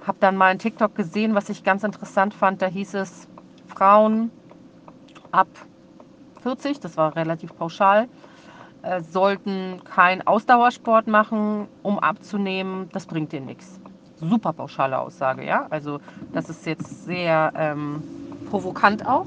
habe 0.05 0.17
dann 0.19 0.35
mal 0.35 0.47
ein 0.47 0.59
TikTok 0.59 0.95
gesehen, 0.95 1.35
was 1.35 1.49
ich 1.49 1.63
ganz 1.63 1.83
interessant 1.83 2.33
fand. 2.33 2.61
Da 2.61 2.67
hieß 2.67 2.93
es, 2.95 3.27
Frauen 3.67 4.31
ab 5.31 5.47
40, 6.41 6.79
das 6.79 6.97
war 6.97 7.15
relativ 7.15 7.55
pauschal, 7.57 8.07
äh, 8.81 9.01
sollten 9.01 9.81
keinen 9.85 10.21
Ausdauersport 10.27 11.07
machen, 11.07 11.67
um 11.83 11.99
abzunehmen. 11.99 12.89
Das 12.91 13.05
bringt 13.05 13.31
denen 13.31 13.45
nichts. 13.45 13.79
Super 14.17 14.53
pauschale 14.53 14.99
Aussage, 14.99 15.45
ja. 15.45 15.67
Also 15.69 15.99
das 16.33 16.49
ist 16.49 16.65
jetzt 16.65 17.05
sehr 17.05 17.53
ähm, 17.55 18.03
provokant 18.49 19.05
auch. 19.07 19.25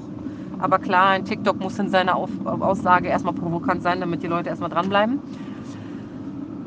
Aber 0.59 0.79
klar, 0.79 1.11
ein 1.11 1.25
TikTok 1.25 1.61
muss 1.61 1.79
in 1.79 1.91
seiner 1.91 2.17
Auf 2.17 2.31
Aussage 2.47 3.09
erstmal 3.09 3.35
provokant 3.35 3.83
sein, 3.83 4.00
damit 4.00 4.23
die 4.23 4.26
Leute 4.26 4.49
erstmal 4.49 4.71
dranbleiben. 4.71 5.21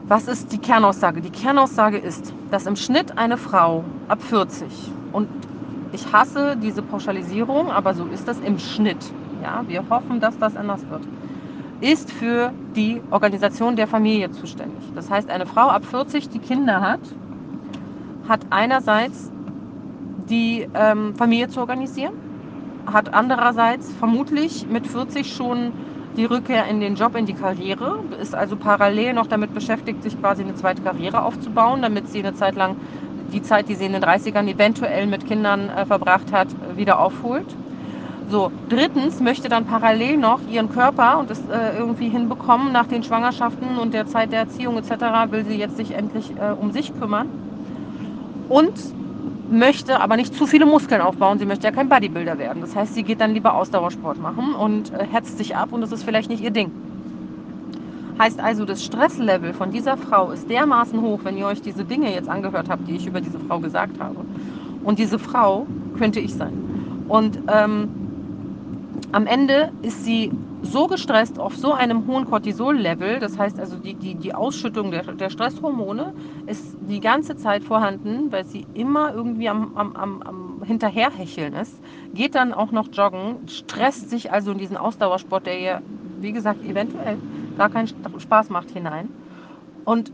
Was 0.09 0.27
ist 0.27 0.51
die 0.51 0.57
Kernaussage? 0.57 1.21
Die 1.21 1.29
Kernaussage 1.29 1.99
ist, 1.99 2.33
dass 2.49 2.65
im 2.65 2.75
Schnitt 2.75 3.15
eine 3.19 3.37
Frau 3.37 3.85
ab 4.07 4.23
40 4.23 4.91
und 5.11 5.29
ich 5.91 6.11
hasse 6.11 6.57
diese 6.57 6.81
Pauschalisierung, 6.81 7.71
aber 7.71 7.93
so 7.93 8.07
ist 8.07 8.27
das 8.27 8.39
im 8.39 8.57
Schnitt. 8.57 9.13
Ja, 9.39 9.67
wir 9.67 9.87
hoffen, 9.87 10.19
dass 10.19 10.39
das 10.39 10.57
anders 10.57 10.89
wird. 10.89 11.07
Ist 11.79 12.11
für 12.11 12.55
die 12.75 13.03
Organisation 13.11 13.75
der 13.75 13.85
Familie 13.85 14.31
zuständig. 14.31 14.91
Das 14.95 15.11
heißt, 15.11 15.29
eine 15.29 15.45
Frau 15.45 15.69
ab 15.69 15.85
40, 15.85 16.27
die 16.29 16.39
Kinder 16.39 16.81
hat, 16.81 17.01
hat 18.27 18.47
einerseits 18.49 19.31
die 20.17 20.67
ähm, 20.73 21.13
Familie 21.13 21.49
zu 21.49 21.59
organisieren, 21.59 22.13
hat 22.87 23.13
andererseits 23.13 23.93
vermutlich 23.93 24.65
mit 24.69 24.87
40 24.87 25.31
schon 25.31 25.75
die 26.17 26.25
Rückkehr 26.25 26.65
in 26.67 26.79
den 26.79 26.95
Job, 26.95 27.15
in 27.15 27.25
die 27.25 27.33
Karriere, 27.33 27.91
ist 28.19 28.35
also 28.35 28.57
parallel 28.57 29.13
noch 29.13 29.27
damit 29.27 29.53
beschäftigt, 29.53 30.03
sich 30.03 30.19
quasi 30.19 30.43
eine 30.43 30.55
zweite 30.55 30.81
Karriere 30.81 31.23
aufzubauen, 31.23 31.81
damit 31.81 32.07
sie 32.07 32.19
eine 32.19 32.33
Zeit 32.33 32.55
lang 32.55 32.75
die 33.31 33.41
Zeit, 33.41 33.67
die 33.69 33.75
sie 33.75 33.85
in 33.85 33.93
den 33.93 34.03
30ern 34.03 34.47
eventuell 34.47 35.07
mit 35.07 35.25
Kindern 35.25 35.69
äh, 35.69 35.85
verbracht 35.85 36.31
hat, 36.31 36.47
wieder 36.75 36.99
aufholt. 36.99 37.45
So, 38.29 38.51
drittens 38.69 39.19
möchte 39.19 39.49
dann 39.49 39.65
parallel 39.65 40.17
noch 40.17 40.45
ihren 40.45 40.69
Körper 40.69 41.17
und 41.19 41.31
es 41.31 41.47
äh, 41.47 41.77
irgendwie 41.77 42.09
hinbekommen, 42.09 42.71
nach 42.71 42.85
den 42.85 43.03
Schwangerschaften 43.03 43.77
und 43.77 43.93
der 43.93 44.05
Zeit 44.05 44.31
der 44.31 44.39
Erziehung 44.39 44.77
etc., 44.77 45.31
will 45.31 45.45
sie 45.45 45.57
jetzt 45.57 45.77
sich 45.77 45.91
endlich 45.95 46.37
äh, 46.37 46.51
um 46.51 46.71
sich 46.71 46.93
kümmern. 46.93 47.27
Und 48.47 48.95
möchte 49.51 50.00
aber 50.00 50.15
nicht 50.15 50.36
zu 50.36 50.48
viele 50.48 50.65
Muskeln 50.65 51.01
aufbauen. 51.01 51.39
Sie 51.39 51.46
möchte 51.46 51.65
ja 51.65 51.72
kein 51.72 51.89
Bodybuilder 51.89 52.38
werden. 52.38 52.62
Das 52.62 52.75
heißt, 52.75 52.94
sie 52.94 53.03
geht 53.03 53.22
dann 53.22 53.34
lieber 53.34 53.56
Ausdauersport 53.56 54.20
machen 54.20 54.53
und 54.53 54.94
äh, 54.94 55.06
hetzt 55.06 55.38
sich 55.38 55.56
ab 55.56 55.72
und 55.72 55.82
das 55.82 55.91
ist 55.91 56.03
vielleicht 56.03 56.29
nicht 56.29 56.44
ihr 56.44 56.51
Ding. 56.51 56.72
Heißt 58.20 58.39
also, 58.39 58.65
das 58.65 58.84
Stresslevel 58.84 59.53
von 59.53 59.72
dieser 59.72 59.96
Frau 59.96 60.32
ist 60.32 60.50
dermaßen 60.50 61.01
hoch, 61.01 61.22
wenn 61.24 61.38
ihr 61.38 61.48
euch 61.48 61.62
diese 61.62 61.86
Dinge 61.86 62.13
jetzt 62.13 62.27
angehört 62.27 62.70
habt, 62.70 62.88
die 62.88 62.96
ich 62.96 63.08
über 63.08 63.22
diese 63.22 63.39
Frau 63.39 63.60
gesagt 63.60 64.00
habe. 64.00 64.18
Und 64.84 65.00
diese 65.00 65.18
Frau 65.18 65.65
könnte 65.98 66.20
ich 66.20 66.34
sein. 66.34 67.06
Und 67.08 67.39
ähm, 67.48 67.88
am 69.13 69.25
Ende 69.25 69.72
ist 69.82 70.03
sie 70.03 70.32
so 70.61 70.87
gestresst 70.87 71.39
auf 71.39 71.55
so 71.55 71.73
einem 71.73 72.05
hohen 72.07 72.25
Cortisol-Level, 72.25 73.19
das 73.19 73.37
heißt 73.37 73.59
also 73.59 73.77
die, 73.77 73.93
die, 73.93 74.15
die 74.15 74.33
Ausschüttung 74.33 74.91
der, 74.91 75.03
der 75.03 75.29
Stresshormone 75.29 76.13
ist 76.47 76.65
die 76.89 76.99
ganze 76.99 77.37
Zeit 77.37 77.63
vorhanden, 77.63 78.31
weil 78.31 78.45
sie 78.45 78.65
immer 78.73 79.13
irgendwie 79.13 79.49
am, 79.49 79.71
am, 79.75 79.95
am, 79.95 80.21
am 80.21 80.61
Hinterherhecheln 80.63 81.53
ist, 81.53 81.73
geht 82.13 82.35
dann 82.35 82.53
auch 82.53 82.71
noch 82.71 82.87
joggen, 82.91 83.47
stresst 83.47 84.09
sich 84.09 84.31
also 84.31 84.51
in 84.51 84.57
diesen 84.57 84.77
Ausdauersport, 84.77 85.45
der 85.45 85.59
ihr, 85.59 85.81
wie 86.19 86.33
gesagt, 86.33 86.63
eventuell 86.65 87.17
gar 87.57 87.69
keinen 87.69 87.87
Spaß 87.87 88.49
macht, 88.49 88.71
hinein. 88.71 89.09
Und 89.85 90.11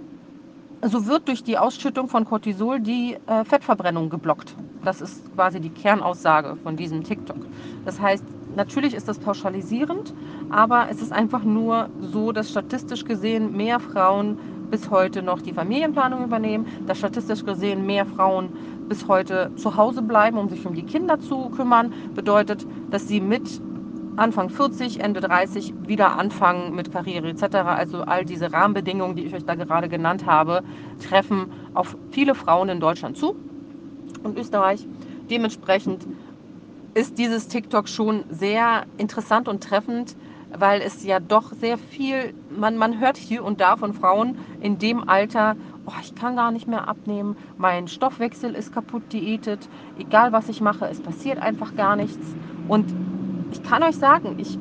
so 0.84 1.08
wird 1.08 1.28
durch 1.28 1.44
die 1.44 1.58
Ausschüttung 1.58 2.08
von 2.08 2.26
Cortisol 2.26 2.80
die 2.80 3.18
äh, 3.28 3.44
Fettverbrennung 3.44 4.10
geblockt. 4.10 4.54
Das 4.84 5.02
ist 5.02 5.34
quasi 5.34 5.60
die 5.60 5.70
Kernaussage 5.70 6.56
von 6.64 6.78
diesem 6.78 7.04
TikTok. 7.04 7.38
Das 7.86 8.00
heißt, 8.00 8.24
natürlich 8.56 8.94
ist 8.94 9.08
das 9.08 9.20
pauschalisierend, 9.20 10.14
aber 10.50 10.88
es 10.90 11.02
ist 11.02 11.12
einfach 11.12 11.44
nur 11.44 11.90
so, 12.00 12.32
dass 12.32 12.50
statistisch 12.50 13.04
gesehen 13.04 13.56
mehr 13.56 13.80
Frauen 13.80 14.38
bis 14.70 14.90
heute 14.90 15.22
noch 15.22 15.42
die 15.42 15.54
Familienplanung 15.54 16.24
übernehmen, 16.24 16.66
dass 16.86 16.98
statistisch 16.98 17.44
gesehen 17.44 17.86
mehr 17.86 18.06
Frauen 18.06 18.52
bis 18.90 19.08
heute 19.08 19.52
zu 19.56 19.76
Hause 19.78 20.02
bleiben, 20.02 20.38
um 20.38 20.50
sich 20.50 20.66
um 20.66 20.74
die 20.74 20.84
Kinder 20.84 21.20
zu 21.20 21.50
kümmern, 21.50 21.92
bedeutet, 22.16 22.66
dass 22.90 23.08
sie 23.08 23.22
mit 23.22 23.62
Anfang 24.18 24.50
40, 24.50 25.02
Ende 25.02 25.20
30 25.20 25.74
wieder 25.78 26.18
anfangen 26.18 26.74
mit 26.74 26.92
Karriere 26.92 27.30
etc. 27.30 27.56
Also 27.66 28.04
all 28.04 28.26
diese 28.26 28.52
Rahmenbedingungen, 28.54 29.16
die 29.16 29.26
ich 29.26 29.34
euch 29.36 29.46
da 29.46 29.56
gerade 29.56 29.90
genannt 29.90 30.26
habe, 30.26 30.62
treffen 31.00 31.48
auf 31.74 31.98
viele 32.10 32.34
Frauen 32.36 32.70
in 32.70 32.80
Deutschland 32.80 33.18
zu 33.18 33.36
und 34.24 34.38
Österreich. 34.38 34.88
Dementsprechend 35.30 36.08
ist 36.96 37.18
dieses 37.20 37.48
TikTok 37.50 37.90
schon 37.90 38.26
sehr 38.30 38.88
interessant 38.98 39.48
und 39.50 39.64
treffend, 39.64 40.16
weil 40.50 40.82
es 40.82 41.04
ja 41.04 41.20
doch 41.20 41.52
sehr 41.54 41.78
viel, 41.78 42.34
man, 42.50 42.78
man 42.78 43.00
hört 43.00 43.18
hier 43.18 43.44
und 43.44 43.62
da 43.62 43.78
von 43.78 43.94
Frauen 43.94 44.38
in 44.60 44.78
dem 44.80 45.04
Alter, 45.08 45.58
oh, 45.86 45.92
ich 46.02 46.16
kann 46.16 46.38
gar 46.38 46.52
nicht 46.52 46.68
mehr 46.68 46.88
abnehmen, 46.88 47.36
mein 47.58 47.88
Stoffwechsel 47.90 48.56
ist 48.56 48.72
kaputt 48.72 49.12
diätet, 49.12 49.68
egal 49.96 50.32
was 50.32 50.50
ich 50.50 50.62
mache, 50.62 50.88
es 50.88 51.02
passiert 51.02 51.40
einfach 51.40 51.76
gar 51.76 51.96
nichts. 51.98 52.36
Und 52.64 52.96
ich 53.52 53.62
kann 53.64 53.84
euch 53.84 53.98
sagen, 53.98 54.34
ich 54.38 54.60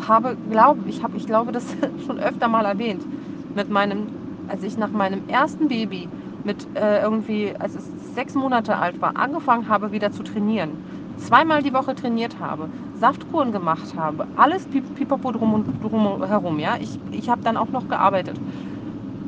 habe, 0.00 0.38
glaube 0.38 0.82
ich, 0.86 1.02
habe, 1.02 1.16
ich 1.16 1.26
glaube, 1.26 1.52
das 1.52 1.76
schon 1.96 2.18
öfter 2.18 2.48
mal 2.48 2.64
erwähnt, 2.64 3.06
mit 3.52 3.68
meinem, 3.68 4.10
als 4.46 4.62
ich 4.62 4.76
nach 4.76 4.92
meinem 4.92 5.22
ersten 5.26 5.68
Baby 5.68 6.10
mit 6.42 6.68
äh, 6.74 7.00
irgendwie, 7.00 7.54
als 7.56 7.74
es 7.74 7.90
sechs 7.96 8.34
Monate 8.34 8.78
alt 8.78 9.00
war, 9.00 9.16
angefangen 9.16 9.68
habe, 9.68 9.92
wieder 9.92 10.10
zu 10.10 10.22
trainieren 10.24 10.80
zweimal 11.22 11.62
die 11.62 11.72
Woche 11.72 11.94
trainiert 11.94 12.38
habe, 12.40 12.68
Saftkuren 13.00 13.52
gemacht 13.52 13.94
habe, 13.96 14.26
alles 14.36 14.66
pipapo 14.66 15.32
drum 15.32 15.54
und 15.54 15.66
drum 15.82 16.24
herum, 16.24 16.58
ja. 16.58 16.76
Ich, 16.80 16.98
ich 17.10 17.28
habe 17.28 17.42
dann 17.42 17.56
auch 17.56 17.68
noch 17.68 17.88
gearbeitet. 17.88 18.38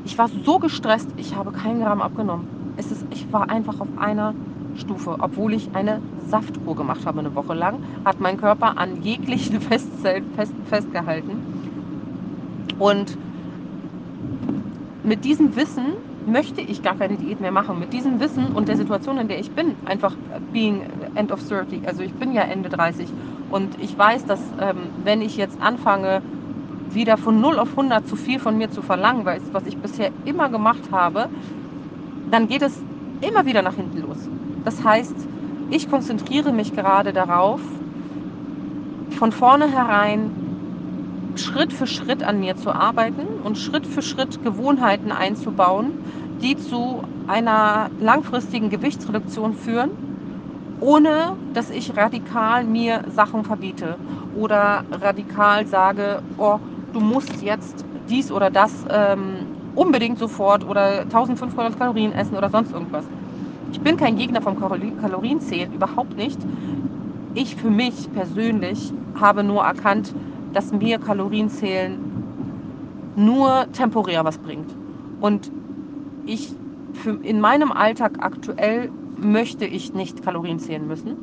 Ich 0.05 0.19
war 0.19 0.29
so 0.29 0.59
gestresst, 0.59 1.09
ich 1.17 1.35
habe 1.35 1.51
keinen 1.53 1.81
Gramm 1.81 2.03
abgenommen. 2.03 2.47
Es 2.77 2.91
ist, 2.91 3.05
ich 3.11 3.33
war 3.33 3.49
einfach 3.49 3.81
auf 3.81 3.89
einer 3.97 4.35
Stufe, 4.77 5.17
obwohl 5.21 5.55
ich 5.55 5.69
eine 5.75 6.01
Saftkur 6.29 6.75
gemacht 6.77 7.07
habe 7.07 7.21
eine 7.21 7.35
Woche 7.35 7.55
lang, 7.55 7.79
hat 8.05 8.21
mein 8.21 8.37
Körper 8.37 8.77
an 8.77 9.03
jeglichen 9.03 9.61
Festzellen 9.61 10.25
fest, 10.35 10.53
festgehalten. 10.69 11.39
Und 12.79 13.17
mit 15.05 15.25
diesem 15.25 15.55
Wissen 15.55 15.95
möchte 16.27 16.61
ich 16.61 16.83
gar 16.83 16.97
keine 16.97 17.17
Diät 17.17 17.41
mehr 17.41 17.53
machen. 17.53 17.79
Mit 17.79 17.93
diesem 17.93 18.21
Wissen 18.21 18.47
und 18.55 18.69
der 18.69 18.77
Situation, 18.77 19.19
in 19.19 19.29
der 19.29 19.39
ich 19.39 19.51
bin, 19.51 19.75
einfach 19.85 20.17
being 20.53 20.83
end 21.15 21.33
of 21.33 21.41
30, 21.47 21.87
also 21.87 22.03
ich 22.03 22.13
bin 22.15 22.33
ja 22.33 22.43
Ende 22.43 22.69
30 22.69 23.09
und 23.51 23.81
ich 23.81 23.97
weiß, 23.97 24.27
dass 24.27 24.41
ähm, 24.61 24.91
wenn 25.05 25.23
ich 25.23 25.37
jetzt 25.37 25.61
anfange, 25.61 26.23
wieder 26.93 27.17
von 27.17 27.41
0 27.41 27.59
auf 27.59 27.71
100 27.71 28.07
zu 28.07 28.17
viel 28.17 28.39
von 28.39 28.57
mir 28.57 28.71
zu 28.71 28.83
verlangen, 28.83 29.25
weil 29.25 29.39
es, 29.39 29.53
was 29.53 29.67
ich 29.67 29.77
bisher 29.79 30.11
immer 30.25 30.49
gemacht 30.49 30.91
habe, 30.91 31.29
dann 32.31 32.47
geht 32.49 32.63
es 32.63 32.73
immer 33.21 33.47
wieder 33.47 33.63
nach 33.63 33.75
hinten 33.75 34.01
los. 34.03 34.19
Das 34.65 34.85
heißt, 34.85 35.15
ich 35.71 35.89
konzentriere 35.89 36.53
mich 36.53 36.73
gerade 36.75 37.13
darauf, 37.13 37.61
von 39.11 39.33
vornherein 39.33 40.31
Schritt 41.37 41.73
für 41.73 41.87
Schritt 41.87 42.23
an 42.23 42.41
mir 42.41 42.57
zu 42.57 42.73
arbeiten 42.73 43.27
und 43.45 43.59
Schritt 43.59 43.87
für 43.87 44.03
Schritt 44.03 44.43
Gewohnheiten 44.43 45.13
einzubauen, 45.13 45.93
die 46.43 46.57
zu 46.57 47.03
einer 47.27 47.91
langfristigen 47.99 48.71
Gewichtsreduktion 48.71 49.55
führen, 49.55 49.91
ohne 50.85 51.33
dass 51.55 51.71
ich 51.71 51.97
radikal 51.97 52.65
mir 52.65 53.03
Sachen 53.09 53.43
verbiete, 53.43 53.97
oder 54.37 54.85
radikal 55.01 55.67
sage, 55.67 56.23
oh, 56.37 56.59
du 56.93 57.01
musst 57.01 57.41
jetzt 57.43 57.85
dies 58.09 58.31
oder 58.31 58.51
das 58.51 58.85
ähm, 58.91 59.47
unbedingt 59.75 60.19
sofort 60.19 60.69
oder 60.69 61.03
1500 61.03 61.79
Kalorien 61.79 62.13
essen 62.13 62.37
oder 62.37 62.51
sonst 62.51 62.73
irgendwas. 62.73 63.07
Ich 63.73 63.81
bin 63.81 63.97
kein 63.97 64.17
Gegner 64.17 64.43
vom 64.43 64.57
Kalorienzählen, 64.59 65.73
überhaupt 65.73 66.17
nicht. 66.19 66.39
Ich 67.35 67.57
für 67.57 67.71
mich 67.71 68.13
persönlich 68.13 68.93
habe 69.19 69.43
nur 69.43 69.65
erkannt, 69.65 70.15
dass 70.53 70.71
mir 70.73 70.99
Kalorienzählen 70.99 71.99
nur 73.17 73.67
temporär 73.73 74.25
was 74.25 74.37
bringt. 74.39 74.69
Und 75.21 75.51
ich 76.27 76.53
für, 76.93 77.19
in 77.23 77.41
meinem 77.41 77.73
Alltag 77.73 78.19
aktuell 78.21 78.91
möchte 79.17 79.67
ich 79.67 79.95
nicht 79.95 80.23
Kalorien 80.23 80.59
zählen 80.59 80.87
müssen. 80.87 81.19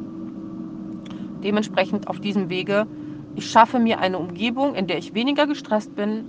Dementsprechend 1.44 2.08
auf 2.08 2.20
diesem 2.20 2.50
Wege, 2.50 2.88
ich 3.36 3.48
schaffe 3.48 3.80
mir 3.80 4.00
eine 4.00 4.20
Umgebung, 4.20 4.76
in 4.76 4.88
der 4.88 4.98
ich 4.98 5.14
weniger 5.14 5.48
gestresst 5.48 5.96
bin, 5.96 6.28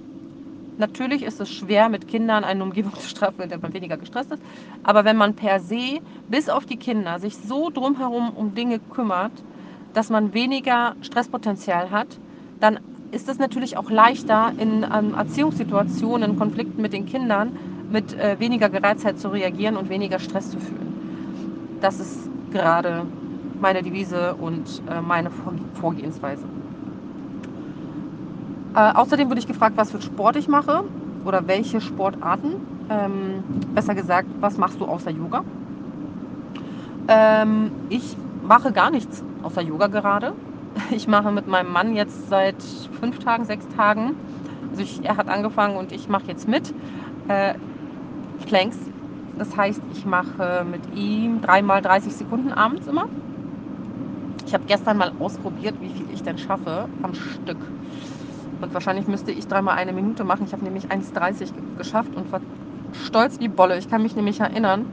Natürlich 0.78 1.22
ist 1.22 1.40
es 1.40 1.50
schwer, 1.50 1.88
mit 1.88 2.08
Kindern 2.08 2.44
eine 2.44 2.62
Umgebung 2.62 2.94
zu 2.98 3.08
straffen, 3.08 3.42
in 3.42 3.48
der 3.48 3.60
man 3.60 3.74
weniger 3.74 3.98
gestresst 3.98 4.32
ist. 4.32 4.42
Aber 4.82 5.04
wenn 5.04 5.16
man 5.16 5.34
per 5.34 5.60
se, 5.60 6.00
bis 6.28 6.48
auf 6.48 6.66
die 6.66 6.78
Kinder, 6.78 7.18
sich 7.20 7.36
so 7.38 7.70
drumherum 7.70 8.30
um 8.32 8.54
Dinge 8.54 8.80
kümmert, 8.80 9.44
dass 9.92 10.10
man 10.10 10.34
weniger 10.34 10.96
Stresspotenzial 11.02 11.90
hat, 11.90 12.20
dann 12.60 12.80
ist 13.10 13.28
es 13.28 13.38
natürlich 13.38 13.76
auch 13.76 13.90
leichter, 13.90 14.54
in 14.56 14.86
ähm, 14.90 15.14
Erziehungssituationen, 15.14 16.30
in 16.30 16.36
Konflikten 16.36 16.82
mit 16.82 16.92
den 16.94 17.04
Kindern 17.04 17.52
mit 17.88 18.14
äh, 18.14 18.38
weniger 18.40 18.70
Gereiztheit 18.70 19.18
zu 19.18 19.28
reagieren 19.30 19.76
und 19.76 19.88
weniger 19.90 20.18
Stress 20.18 20.50
zu 20.50 20.60
fühlen. 20.60 20.91
Das 21.82 21.98
ist 21.98 22.30
gerade 22.52 23.06
meine 23.60 23.82
Devise 23.82 24.34
und 24.36 24.82
äh, 24.88 25.00
meine 25.00 25.30
Vorgehensweise. 25.74 26.44
Äh, 28.74 28.92
außerdem 28.94 29.28
wurde 29.28 29.40
ich 29.40 29.48
gefragt, 29.48 29.76
was 29.76 29.90
für 29.90 30.00
Sport 30.00 30.36
ich 30.36 30.48
mache 30.48 30.84
oder 31.24 31.46
welche 31.48 31.80
Sportarten. 31.80 32.52
Ähm, 32.88 33.42
besser 33.74 33.94
gesagt, 33.96 34.28
was 34.40 34.58
machst 34.58 34.80
du 34.80 34.86
außer 34.86 35.10
Yoga? 35.10 35.42
Ähm, 37.08 37.72
ich 37.88 38.16
mache 38.46 38.72
gar 38.72 38.90
nichts 38.90 39.22
außer 39.42 39.60
Yoga 39.60 39.88
gerade. 39.88 40.32
Ich 40.90 41.06
mache 41.06 41.30
mit 41.32 41.48
meinem 41.48 41.70
Mann 41.70 41.94
jetzt 41.94 42.28
seit 42.30 42.56
fünf 43.00 43.18
Tagen, 43.18 43.44
sechs 43.44 43.66
Tagen. 43.76 44.14
Also 44.70 44.82
ich, 44.82 45.04
er 45.04 45.16
hat 45.18 45.28
angefangen 45.28 45.76
und 45.76 45.92
ich 45.92 46.08
mache 46.08 46.28
jetzt 46.28 46.48
mit. 46.48 46.72
Äh, 47.28 47.54
Planks. 48.46 48.91
Das 49.38 49.56
heißt, 49.56 49.82
ich 49.88 50.04
mache 50.04 50.64
mit 50.64 50.92
ihm 50.92 51.40
dreimal 51.40 51.82
30 51.82 52.14
Sekunden 52.14 52.52
abends 52.52 52.86
immer. 52.86 53.06
Ich 54.46 54.54
habe 54.54 54.64
gestern 54.66 54.96
mal 54.96 55.12
ausprobiert, 55.18 55.80
wie 55.80 55.90
viel 55.90 56.10
ich 56.10 56.22
denn 56.22 56.36
schaffe 56.38 56.88
am 57.02 57.14
Stück. 57.14 57.72
Und 58.60 58.74
wahrscheinlich 58.74 59.06
müsste 59.06 59.32
ich 59.32 59.46
dreimal 59.48 59.76
eine 59.76 59.92
Minute 59.92 60.24
machen. 60.24 60.44
Ich 60.44 60.52
habe 60.52 60.64
nämlich 60.64 60.90
1,30 60.90 61.52
geschafft 61.76 62.14
und 62.16 62.30
war 62.32 62.40
stolz 62.92 63.40
wie 63.40 63.48
Bolle. 63.48 63.78
Ich 63.78 63.88
kann 63.88 64.02
mich 64.02 64.16
nämlich 64.16 64.40
erinnern, 64.40 64.86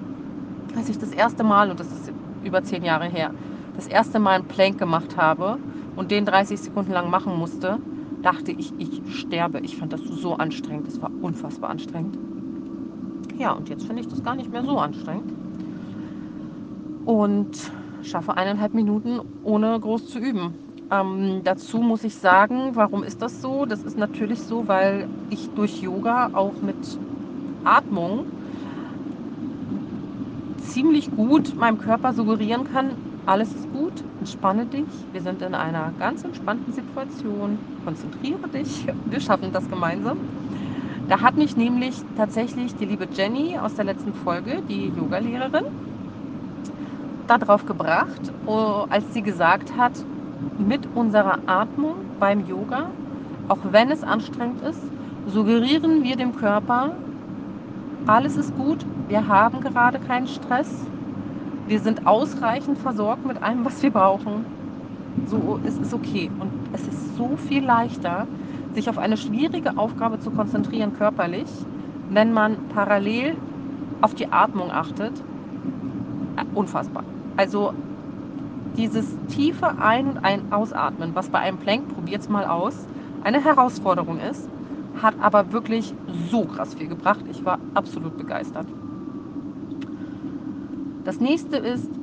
als 0.76 0.90
ich 0.90 0.98
das 0.98 1.12
erste 1.12 1.44
Mal, 1.44 1.72
und 1.72 1.80
das 1.80 1.92
ist 1.92 2.12
über 2.44 2.64
zehn 2.64 2.84
Jahre 2.84 3.08
her, 3.08 3.34
das 3.74 3.88
erste 3.88 4.20
Mal 4.20 4.36
einen 4.36 4.48
Plank 4.48 4.78
gemacht 4.78 5.18
habe 5.18 5.60
und 5.96 6.12
den 6.12 6.26
30 6.26 6.62
Sekunden 6.62 6.92
lang 6.94 7.10
machen 7.10 7.36
musste, 7.36 7.80
dachte 8.22 8.52
ich, 8.52 8.74
ich 8.78 9.02
sterbe. 9.06 9.60
Ich 9.62 9.78
fand 9.78 9.94
das 9.94 10.02
so 10.04 10.36
anstrengend. 10.36 10.88
Das 10.88 11.02
war 11.02 11.12
unfassbar 11.22 11.70
anstrengend. 11.70 12.18
Ja, 13.40 13.54
und 13.54 13.70
jetzt 13.70 13.86
finde 13.86 14.02
ich 14.02 14.08
das 14.08 14.22
gar 14.22 14.36
nicht 14.36 14.52
mehr 14.52 14.64
so 14.66 14.78
anstrengend. 14.80 15.34
Und 17.04 17.74
schaffe 18.02 18.38
eineinhalb 18.38 18.74
Minuten, 18.74 19.20
ohne 19.42 19.80
groß 19.80 20.08
zu 20.08 20.20
üben. 20.20 20.58
Ähm, 20.92 21.42
dazu 21.44 21.80
muss 21.80 22.04
ich 22.04 22.16
sagen, 22.16 22.76
warum 22.76 23.04
ist 23.04 23.22
das 23.22 23.42
so? 23.42 23.66
Das 23.66 23.84
ist 23.84 23.98
natürlich 23.98 24.44
so, 24.44 24.68
weil 24.68 25.08
ich 25.30 25.52
durch 25.54 25.82
Yoga 25.82 26.30
auch 26.34 26.62
mit 26.62 27.00
Atmung 27.64 28.26
ziemlich 30.58 31.12
gut 31.14 31.54
meinem 31.56 31.78
Körper 31.78 32.14
suggerieren 32.14 32.64
kann, 32.64 32.98
alles 33.26 33.56
ist 33.56 33.70
gut, 33.70 34.06
entspanne 34.20 34.68
dich, 34.68 35.08
wir 35.12 35.22
sind 35.22 35.42
in 35.42 35.54
einer 35.56 35.94
ganz 35.94 36.24
entspannten 36.24 36.74
Situation, 36.74 37.62
konzentriere 37.78 38.50
dich, 38.50 38.88
wir 39.06 39.20
schaffen 39.22 39.52
das 39.52 39.68
gemeinsam. 39.70 40.18
Da 41.10 41.22
hat 41.22 41.38
mich 41.38 41.58
nämlich 41.58 41.96
tatsächlich 42.16 42.76
die 42.76 42.86
liebe 42.86 43.08
Jenny 43.12 43.58
aus 43.58 43.74
der 43.74 43.84
letzten 43.84 44.14
Folge, 44.14 44.62
die 44.70 44.90
Yogalehrerin, 44.90 45.64
darauf 47.26 47.66
gebracht, 47.66 48.32
oh, 48.46 48.86
als 48.92 49.12
sie 49.12 49.24
gesagt 49.24 49.76
hat, 49.76 49.94
mit 50.60 50.86
unserer 50.96 51.40
Atmung 51.48 51.96
beim 52.20 52.46
Yoga, 52.46 52.84
auch 53.48 53.58
wenn 53.72 53.90
es 53.90 54.04
anstrengend 54.04 54.62
ist, 54.62 54.80
suggerieren 55.26 56.04
wir 56.04 56.16
dem 56.16 56.36
Körper, 56.36 56.92
alles 58.06 58.38
ist 58.38 58.56
gut, 58.56 58.86
wir 59.08 59.28
haben 59.28 59.62
gerade 59.62 59.98
keinen 59.98 60.28
Stress, 60.28 60.86
wir 61.66 61.80
sind 61.80 62.06
ausreichend 62.06 62.78
versorgt 62.78 63.26
mit 63.26 63.42
allem, 63.42 63.66
was 63.66 63.82
wir 63.82 63.90
brauchen. 63.90 64.46
So, 65.28 65.60
es 65.64 65.78
ist 65.78 65.94
okay. 65.94 66.30
Und 66.40 66.52
es 66.74 66.88
ist 66.88 67.16
so 67.16 67.36
viel 67.36 67.64
leichter, 67.64 68.28
sich 68.74 68.90
auf 68.90 68.98
eine 68.98 69.18
schwierige 69.18 69.78
Aufgabe 69.78 70.20
zu 70.20 70.32
konzentrieren 70.32 70.94
körperlich, 70.94 71.68
wenn 72.08 72.32
man 72.34 72.68
parallel 72.68 73.38
auf 74.02 74.14
die 74.16 74.32
Atmung 74.32 74.72
achtet. 74.72 75.26
Unfassbar. 76.54 77.04
Also 77.36 77.74
dieses 78.76 79.18
tiefe 79.28 79.78
Ein- 79.78 80.08
und 80.08 80.18
ein 80.24 80.52
Ausatmen, 80.52 81.16
was 81.16 81.30
bei 81.30 81.40
einem 81.40 81.60
Plank, 81.60 81.88
probiert 81.90 82.22
es 82.22 82.30
mal 82.30 82.46
aus, 82.46 82.88
eine 83.22 83.44
Herausforderung 83.44 84.20
ist, 84.20 84.50
hat 84.94 85.16
aber 85.20 85.52
wirklich 85.52 85.96
so 86.08 86.46
krass 86.48 86.74
viel 86.74 86.88
gebracht. 86.88 87.26
Ich 87.30 87.46
war 87.46 87.60
absolut 87.74 88.18
begeistert. 88.18 88.68
Das 91.04 91.20
nächste 91.20 91.58
ist, 91.58 92.00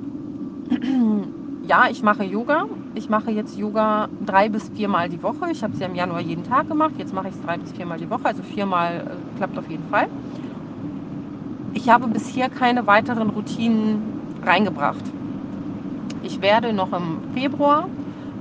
ja, 1.62 1.88
ich 1.90 2.02
mache 2.02 2.24
Yoga. 2.24 2.64
Ich 2.96 3.10
mache 3.10 3.30
jetzt 3.30 3.58
Yoga 3.58 4.08
drei 4.24 4.48
bis 4.48 4.70
viermal 4.70 5.10
die 5.10 5.22
Woche. 5.22 5.50
Ich 5.52 5.62
habe 5.62 5.74
es 5.74 5.80
ja 5.80 5.86
im 5.86 5.94
Januar 5.94 6.20
jeden 6.20 6.44
Tag 6.44 6.66
gemacht. 6.66 6.92
Jetzt 6.96 7.12
mache 7.12 7.28
ich 7.28 7.34
es 7.34 7.42
drei 7.42 7.58
bis 7.58 7.70
viermal 7.72 7.98
die 7.98 8.08
Woche. 8.08 8.24
Also 8.24 8.42
viermal 8.42 9.04
äh, 9.06 9.36
klappt 9.36 9.58
auf 9.58 9.68
jeden 9.68 9.86
Fall. 9.90 10.08
Ich 11.74 11.90
habe 11.90 12.08
bisher 12.08 12.48
keine 12.48 12.86
weiteren 12.86 13.28
Routinen 13.28 14.00
reingebracht. 14.42 15.04
Ich 16.22 16.40
werde 16.40 16.72
noch 16.72 16.90
im 16.94 17.18
Februar 17.34 17.84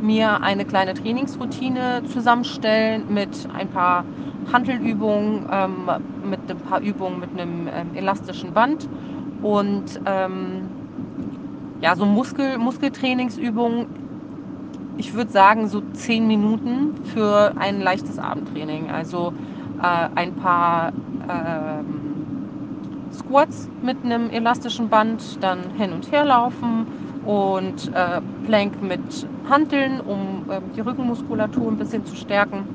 mir 0.02 0.42
eine 0.42 0.64
kleine 0.64 0.94
Trainingsroutine 0.94 2.04
zusammenstellen 2.14 3.04
mit 3.10 3.50
ein 3.54 3.68
paar 3.68 4.06
Handelübungen, 4.54 5.46
ähm, 5.52 5.90
mit 6.30 6.40
ein 6.50 6.58
paar 6.60 6.80
Übungen 6.80 7.20
mit 7.20 7.32
einem 7.32 7.68
ähm, 7.68 7.94
elastischen 7.94 8.54
Band 8.54 8.88
und 9.42 10.00
ähm, 10.06 10.70
ja, 11.82 11.94
so 11.98 12.06
Muskel, 12.06 12.58
Muskeltrainingsübungen. 12.58 14.05
Ich 14.98 15.14
würde 15.14 15.30
sagen, 15.30 15.68
so 15.68 15.82
zehn 15.94 16.26
Minuten 16.26 16.96
für 17.04 17.54
ein 17.58 17.82
leichtes 17.82 18.18
Abendtraining. 18.18 18.90
Also 18.90 19.34
äh, 19.82 20.08
ein 20.16 20.34
paar 20.36 20.90
äh, 21.28 21.84
Squats 23.14 23.70
mit 23.82 23.98
einem 24.06 24.30
elastischen 24.30 24.88
Band, 24.88 25.44
dann 25.44 25.72
hin 25.72 25.92
und 25.92 26.12
her 26.12 26.24
laufen 26.24 26.88
und 27.26 27.92
äh, 27.94 28.22
Plank 28.46 28.82
mit 28.82 29.28
Hanteln, 29.50 30.00
um 30.00 30.44
äh, 30.50 30.62
die 30.76 30.82
Rückenmuskulatur 30.82 31.68
ein 31.68 31.78
bisschen 31.78 32.06
zu 32.06 32.16
stärken. 32.16 32.66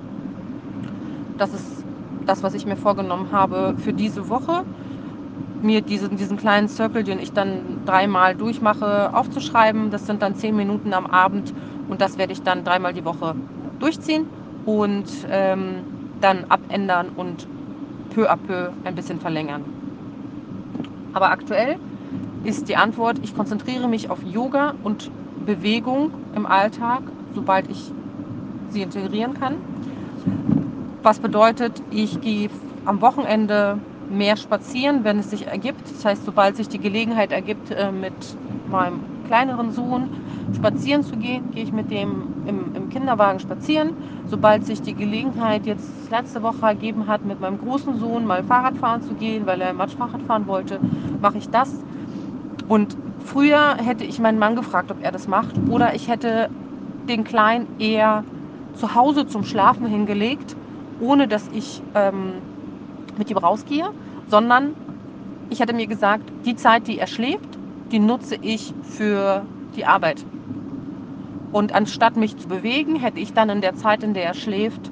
Das 1.38 1.54
ist 1.54 1.84
das, 2.26 2.42
was 2.42 2.52
ich 2.52 2.66
mir 2.66 2.76
vorgenommen 2.76 3.28
habe 3.32 3.74
für 3.78 3.94
diese 3.94 4.28
Woche. 4.28 4.64
Mir 5.62 5.80
diesen, 5.80 6.16
diesen 6.16 6.36
kleinen 6.36 6.68
Circle, 6.68 7.02
den 7.02 7.18
ich 7.18 7.32
dann 7.32 7.80
dreimal 7.86 8.34
durchmache, 8.34 9.14
aufzuschreiben. 9.14 9.90
Das 9.90 10.06
sind 10.06 10.20
dann 10.20 10.34
zehn 10.34 10.54
Minuten 10.56 10.92
am 10.92 11.06
Abend 11.06 11.54
und 11.90 12.00
das 12.00 12.16
werde 12.16 12.32
ich 12.32 12.42
dann 12.42 12.64
dreimal 12.64 12.94
die 12.94 13.04
Woche 13.04 13.34
durchziehen 13.78 14.26
und 14.64 15.04
ähm, 15.28 15.82
dann 16.20 16.44
abändern 16.44 17.10
und 17.10 17.48
peu 18.10 18.30
à 18.30 18.36
peu 18.36 18.70
ein 18.84 18.94
bisschen 18.94 19.20
verlängern. 19.20 19.68
Aber 21.12 21.30
aktuell 21.32 21.76
ist 22.44 22.68
die 22.68 22.76
Antwort, 22.76 23.18
ich 23.22 23.34
konzentriere 23.34 23.88
mich 23.88 24.10
auf 24.10 24.24
Yoga 24.24 24.74
und 24.82 25.10
Bewegung 25.44 26.12
im 26.34 26.46
Alltag, 26.46 27.02
sobald 27.34 27.68
ich 27.70 27.92
sie 28.70 28.82
integrieren 28.82 29.34
kann. 29.34 29.56
Was 31.02 31.18
bedeutet, 31.18 31.82
ich 31.90 32.20
gehe 32.20 32.50
am 32.84 33.00
Wochenende 33.00 33.80
mehr 34.08 34.36
spazieren, 34.36 35.04
wenn 35.04 35.18
es 35.18 35.30
sich 35.30 35.46
ergibt. 35.46 35.82
Das 35.82 36.04
heißt, 36.04 36.24
sobald 36.24 36.56
sich 36.56 36.68
die 36.68 36.80
Gelegenheit 36.80 37.32
ergibt, 37.32 37.70
äh, 37.70 37.90
mit 37.90 38.12
meinem 38.68 39.00
kleineren 39.30 39.70
Sohn 39.70 40.08
spazieren 40.56 41.04
zu 41.04 41.16
gehen, 41.16 41.52
gehe 41.52 41.62
ich 41.62 41.72
mit 41.72 41.88
dem 41.92 42.24
im, 42.46 42.74
im, 42.74 42.90
Kinderwagen 42.90 43.38
spazieren. 43.38 43.92
Sobald 44.26 44.66
sich 44.66 44.82
die 44.82 44.92
Gelegenheit 44.92 45.66
jetzt 45.66 46.10
letzte 46.10 46.42
Woche 46.42 46.66
ergeben 46.66 47.06
hat, 47.06 47.24
mit 47.24 47.40
meinem 47.40 47.60
großen 47.60 48.00
Sohn 48.00 48.26
mal 48.26 48.42
Fahrrad 48.42 48.76
fahren 48.78 49.02
zu 49.02 49.14
gehen, 49.14 49.46
weil 49.46 49.60
er 49.60 49.72
Matschfahrrad 49.72 50.20
fahren 50.22 50.48
wollte, 50.48 50.80
mache 51.22 51.38
ich 51.38 51.48
das. 51.48 51.72
Und 52.66 52.96
früher 53.24 53.76
hätte 53.76 54.02
ich 54.02 54.18
meinen 54.18 54.40
Mann 54.40 54.56
gefragt, 54.56 54.90
ob 54.90 55.00
er 55.00 55.12
das 55.12 55.28
macht, 55.28 55.54
oder 55.70 55.94
ich 55.94 56.08
hätte 56.08 56.50
den 57.08 57.22
Kleinen 57.22 57.68
eher 57.78 58.24
zu 58.74 58.96
Hause 58.96 59.28
zum 59.28 59.44
Schlafen 59.44 59.86
hingelegt, 59.86 60.56
ohne 61.00 61.28
dass 61.28 61.48
ich 61.54 61.80
ähm, 61.94 62.32
mit 63.16 63.30
ihm 63.30 63.36
rausgehe, 63.36 63.84
sondern 64.28 64.74
ich 65.50 65.62
hatte 65.62 65.72
mir 65.72 65.86
gesagt, 65.86 66.24
die 66.44 66.56
Zeit, 66.56 66.88
die 66.88 66.98
er 66.98 67.06
schläft, 67.06 67.59
die 67.92 67.98
nutze 67.98 68.36
ich 68.40 68.72
für 68.82 69.46
die 69.76 69.84
Arbeit. 69.84 70.24
Und 71.52 71.74
anstatt 71.74 72.16
mich 72.16 72.36
zu 72.36 72.48
bewegen, 72.48 72.96
hätte 72.96 73.20
ich 73.20 73.32
dann 73.32 73.50
in 73.50 73.60
der 73.60 73.74
Zeit, 73.74 74.02
in 74.02 74.14
der 74.14 74.24
er 74.24 74.34
schläft, 74.34 74.90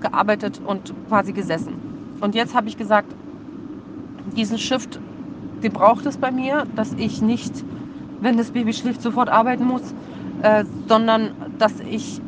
gearbeitet 0.00 0.60
und 0.66 0.92
quasi 1.08 1.32
gesessen. 1.32 1.74
Und 2.20 2.34
jetzt 2.34 2.54
habe 2.54 2.68
ich 2.68 2.76
gesagt, 2.76 3.14
diesen 4.36 4.58
Shift, 4.58 5.00
den 5.62 5.72
braucht 5.72 6.06
es 6.06 6.16
bei 6.16 6.30
mir, 6.30 6.66
dass 6.76 6.92
ich 6.94 7.20
nicht, 7.20 7.52
wenn 8.20 8.36
das 8.36 8.50
Baby 8.50 8.72
schläft, 8.72 9.02
sofort 9.02 9.28
arbeiten 9.28 9.64
muss, 9.64 9.82
äh, 10.42 10.64
sondern 10.88 11.32
dass 11.58 11.80
ich, 11.80 12.20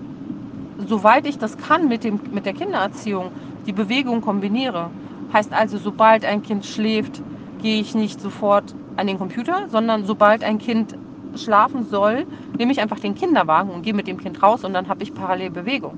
soweit 0.87 1.27
ich 1.27 1.39
das 1.39 1.57
kann 1.57 1.89
mit, 1.89 2.05
dem, 2.05 2.21
mit 2.33 2.45
der 2.45 2.53
Kindererziehung, 2.53 3.31
die 3.67 3.73
Bewegung 3.73 4.21
kombiniere. 4.21 4.91
Heißt 5.33 5.53
also, 5.53 5.79
sobald 5.79 6.25
ein 6.25 6.43
Kind 6.43 6.65
schläft, 6.65 7.23
gehe 7.65 7.81
ich 7.81 7.95
nicht 7.95 8.21
sofort 8.21 8.75
an 8.95 9.07
den 9.07 9.17
Computer, 9.17 9.57
sondern 9.71 10.05
sobald 10.05 10.45
ein 10.45 10.59
Kind 10.59 10.99
schlafen 11.35 11.87
soll, 11.87 12.27
nehme 12.59 12.71
ich 12.73 12.81
einfach 12.83 13.01
den 13.01 13.15
Kinderwagen 13.15 13.71
und 13.71 13.81
gehe 13.81 13.95
mit 13.95 14.07
dem 14.07 14.19
Kind 14.19 14.43
raus 14.43 14.65
und 14.65 14.75
dann 14.75 14.87
habe 14.87 15.03
ich 15.03 15.15
parallel 15.15 15.49
Bewegung. 15.49 15.97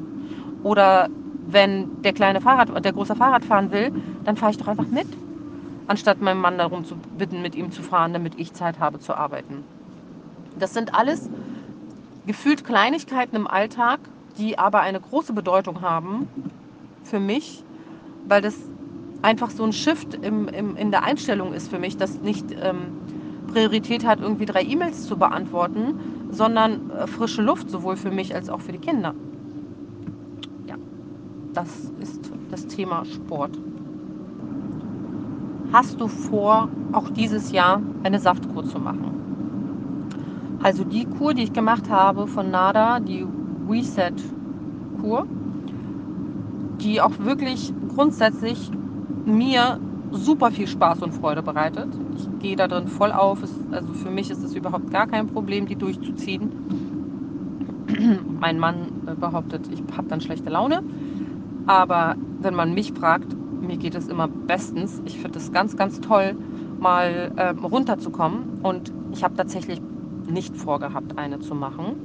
Oder 0.62 1.11
wenn 1.44 1.88
der 2.05 2.12
kleine 2.12 2.40
Fahrrad, 2.40 2.70
der 2.85 2.92
große 2.92 3.16
Fahrrad 3.16 3.44
fahren 3.44 3.72
will, 3.72 3.90
dann 4.22 4.37
fahre 4.37 4.52
ich 4.52 4.59
doch 4.59 4.68
einfach 4.68 4.92
mit, 4.92 5.09
anstatt 5.88 6.20
meinem 6.20 6.40
Mann 6.40 6.57
darum 6.57 6.85
zu 6.85 6.98
bitten, 7.18 7.42
mit 7.42 7.57
ihm 7.57 7.72
zu 7.72 7.83
fahren, 7.83 8.12
damit 8.12 8.38
ich 8.38 8.52
Zeit 8.52 8.79
habe 8.79 9.00
zu 9.00 9.16
arbeiten. 9.16 9.64
Das 10.55 10.72
sind 10.72 10.94
alles 10.94 11.29
gefühlt 12.26 12.62
Kleinigkeiten 12.62 13.35
im 13.35 13.48
Alltag, 13.48 13.98
die 14.38 14.57
aber 14.57 14.83
eine 14.83 15.00
große 15.00 15.33
Bedeutung 15.33 15.81
haben 15.81 16.29
für 17.02 17.18
mich, 17.18 17.64
weil 18.24 18.40
das 18.40 18.55
einfach 19.22 19.50
so 19.50 19.64
ein 19.64 19.72
Shift 19.72 20.14
im, 20.22 20.48
im, 20.48 20.76
in 20.76 20.90
der 20.90 21.05
Einstellung 21.05 21.52
ist 21.52 21.68
für 21.68 21.79
mich, 21.79 21.96
dass 21.96 22.20
nicht 22.20 22.46
ähm, 22.62 22.92
Priorität 23.52 24.07
hat, 24.07 24.20
irgendwie 24.20 24.46
drei 24.46 24.62
E-Mails 24.62 25.07
zu 25.07 25.16
beantworten, 25.16 25.98
sondern 26.31 26.90
äh, 26.90 27.07
frische 27.07 27.42
Luft, 27.42 27.70
sowohl 27.70 27.96
für 27.96 28.11
mich 28.11 28.35
als 28.35 28.48
auch 28.50 28.61
für 28.61 28.72
die 28.72 28.79
Kinder. 28.79 29.14
Ja, 30.66 30.76
das 31.55 31.92
ist 32.00 32.31
das 32.50 32.66
Thema 32.66 33.05
Sport. 33.05 33.59
Hast 35.72 36.00
du 36.00 36.09
vor, 36.09 36.68
auch 36.92 37.11
dieses 37.11 37.52
Jahr 37.52 37.83
eine 38.02 38.20
Saftkur 38.20 38.64
zu 38.64 38.79
machen? 38.79 39.16
Also 40.62 40.85
die 40.85 41.05
Kur, 41.05 41.35
die 41.35 41.42
ich 41.44 41.52
gemacht 41.52 41.90
habe 41.90 42.26
von 42.26 42.50
NADA, 42.50 43.00
die 43.00 43.26
Reset-Kur, 43.68 45.26
die 46.81 47.00
auch 47.00 47.18
wirklich 47.18 47.72
grundsätzlich 47.94 48.70
mir 49.27 49.81
super 50.12 50.51
viel 50.51 50.67
Spaß 50.67 51.03
und 51.03 51.12
Freude 51.12 51.43
bereitet. 51.43 51.89
Ich 52.17 52.29
gehe 52.41 52.57
da 52.57 52.69
drin 52.69 52.89
voll 52.89 53.12
auf. 53.12 53.43
Es, 53.43 53.53
also 53.71 53.93
für 53.93 54.11
mich 54.11 54.31
ist 54.31 54.43
es 54.43 54.55
überhaupt 54.55 54.91
gar 54.91 55.07
kein 55.07 55.27
Problem, 55.27 55.67
die 55.67 55.77
durchzuziehen. 55.77 56.51
mein 58.41 58.59
Mann 58.59 59.07
äh, 59.07 59.15
behauptet, 59.15 59.69
ich 59.73 59.83
habe 59.97 60.09
dann 60.09 60.21
schlechte 60.21 60.51
Laune. 60.51 60.83
Aber 61.67 62.17
wenn 62.41 62.55
man 62.55 62.75
mich 62.75 62.93
fragt, 62.93 63.35
mir 63.61 63.77
geht 63.77 63.95
es 63.95 64.09
immer 64.09 64.29
bestens. 64.29 65.03
Ich 65.05 65.19
finde 65.19 65.39
es 65.39 65.51
ganz, 65.53 65.77
ganz 65.77 66.01
toll, 66.01 66.37
mal 66.79 67.33
äh, 67.37 67.49
runterzukommen. 67.49 68.61
Und 68.62 68.93
ich 69.12 69.25
habe 69.25 69.35
tatsächlich 69.35 69.81
nicht 70.29 70.57
vorgehabt, 70.57 71.19
eine 71.19 71.41
zu 71.41 71.55
machen. 71.55 71.97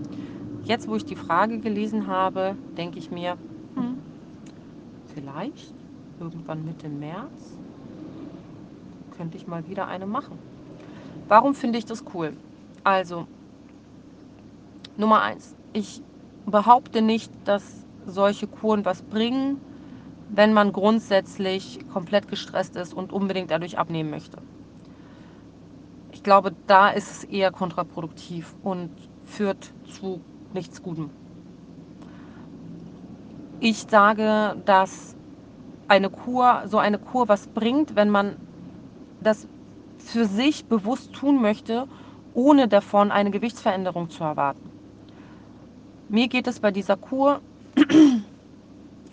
Jetzt, 0.64 0.88
wo 0.88 0.96
ich 0.96 1.06
die 1.06 1.16
Frage 1.16 1.60
gelesen 1.60 2.08
habe, 2.08 2.56
denke 2.78 3.00
ich 3.00 3.12
mir, 3.12 3.38
hm, 3.76 3.98
vielleicht 5.14 5.74
irgendwann 6.22 6.64
Mitte 6.64 6.88
März 6.88 7.58
könnte 9.18 9.38
ich 9.38 9.48
mal 9.48 9.68
wieder 9.68 9.88
eine 9.88 10.06
machen. 10.06 10.40
Warum 11.28 11.54
finde 11.54 11.78
ich 11.80 11.86
das 11.86 12.04
cool? 12.14 12.34
Also, 12.84 13.28
Nummer 14.98 15.22
eins, 15.22 15.56
ich 15.74 16.02
behaupte 16.46 17.02
nicht, 17.02 17.32
dass 17.46 17.86
solche 18.06 18.48
Kuren 18.48 18.86
was 18.86 19.02
bringen, 19.02 19.60
wenn 20.30 20.54
man 20.54 20.72
grundsätzlich 20.72 21.80
komplett 21.92 22.28
gestresst 22.28 22.76
ist 22.76 22.94
und 22.94 23.14
unbedingt 23.14 23.52
dadurch 23.52 23.78
abnehmen 23.78 24.10
möchte. 24.10 24.38
Ich 26.12 26.24
glaube, 26.24 26.54
da 26.68 26.90
ist 26.90 27.12
es 27.12 27.24
eher 27.24 27.52
kontraproduktiv 27.52 28.56
und 28.64 28.90
führt 29.26 29.72
zu 29.90 30.22
nichts 30.54 30.82
Gutem. 30.82 31.10
Ich 33.60 33.86
sage, 33.90 34.58
dass 34.66 35.16
eine 35.92 36.10
Kur, 36.10 36.64
so 36.68 36.78
eine 36.78 36.98
Kur 36.98 37.28
was 37.28 37.48
bringt, 37.48 37.98
wenn 37.98 38.10
man 38.10 38.38
das 39.20 39.46
für 39.98 40.26
sich 40.26 40.66
bewusst 40.66 41.12
tun 41.12 41.42
möchte, 41.42 41.86
ohne 42.34 42.70
davon 42.70 43.12
eine 43.12 43.30
Gewichtsveränderung 43.30 44.10
zu 44.10 44.24
erwarten. 44.24 44.72
Mir 46.08 46.30
geht 46.30 46.48
es 46.48 46.62
bei 46.62 46.72
dieser 46.72 46.96
Kur, 46.96 47.42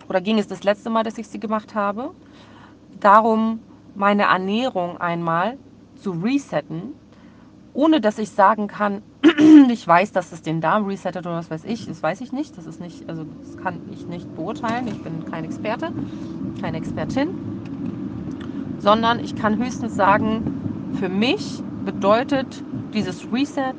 oder 0.09 0.21
ging 0.21 0.39
es 0.39 0.47
das 0.47 0.63
letzte 0.63 0.89
Mal, 0.89 1.03
dass 1.03 1.17
ich 1.17 1.27
sie 1.27 1.39
gemacht 1.39 1.75
habe, 1.75 2.11
darum, 3.01 3.59
meine 3.93 4.23
Ernährung 4.23 4.97
einmal 4.99 5.57
zu 6.01 6.11
resetten, 6.11 6.93
ohne 7.79 8.01
dass 8.01 8.17
ich 8.17 8.29
sagen 8.29 8.67
kann, 8.67 9.01
ich 9.69 9.87
weiß, 9.87 10.11
dass 10.11 10.33
es 10.33 10.41
den 10.41 10.59
Darm 10.59 10.85
resettet 10.85 11.25
oder 11.25 11.37
was 11.37 11.49
weiß 11.49 11.63
ich, 11.63 11.85
das 11.85 12.03
weiß 12.03 12.19
ich 12.19 12.33
nicht, 12.33 12.57
das 12.57 12.65
ist 12.65 12.81
nicht, 12.81 13.07
also 13.07 13.23
das 13.23 13.63
kann 13.63 13.79
ich 13.93 14.05
nicht 14.09 14.35
beurteilen, 14.35 14.85
ich 14.87 15.01
bin 15.01 15.23
kein 15.23 15.45
Experte, 15.45 15.89
keine 16.61 16.75
Expertin, 16.75 17.29
sondern 18.79 19.21
ich 19.21 19.33
kann 19.33 19.57
höchstens 19.57 19.95
sagen, 19.95 20.91
für 20.99 21.07
mich 21.07 21.63
bedeutet 21.85 22.65
dieses 22.93 23.31
Reset, 23.31 23.75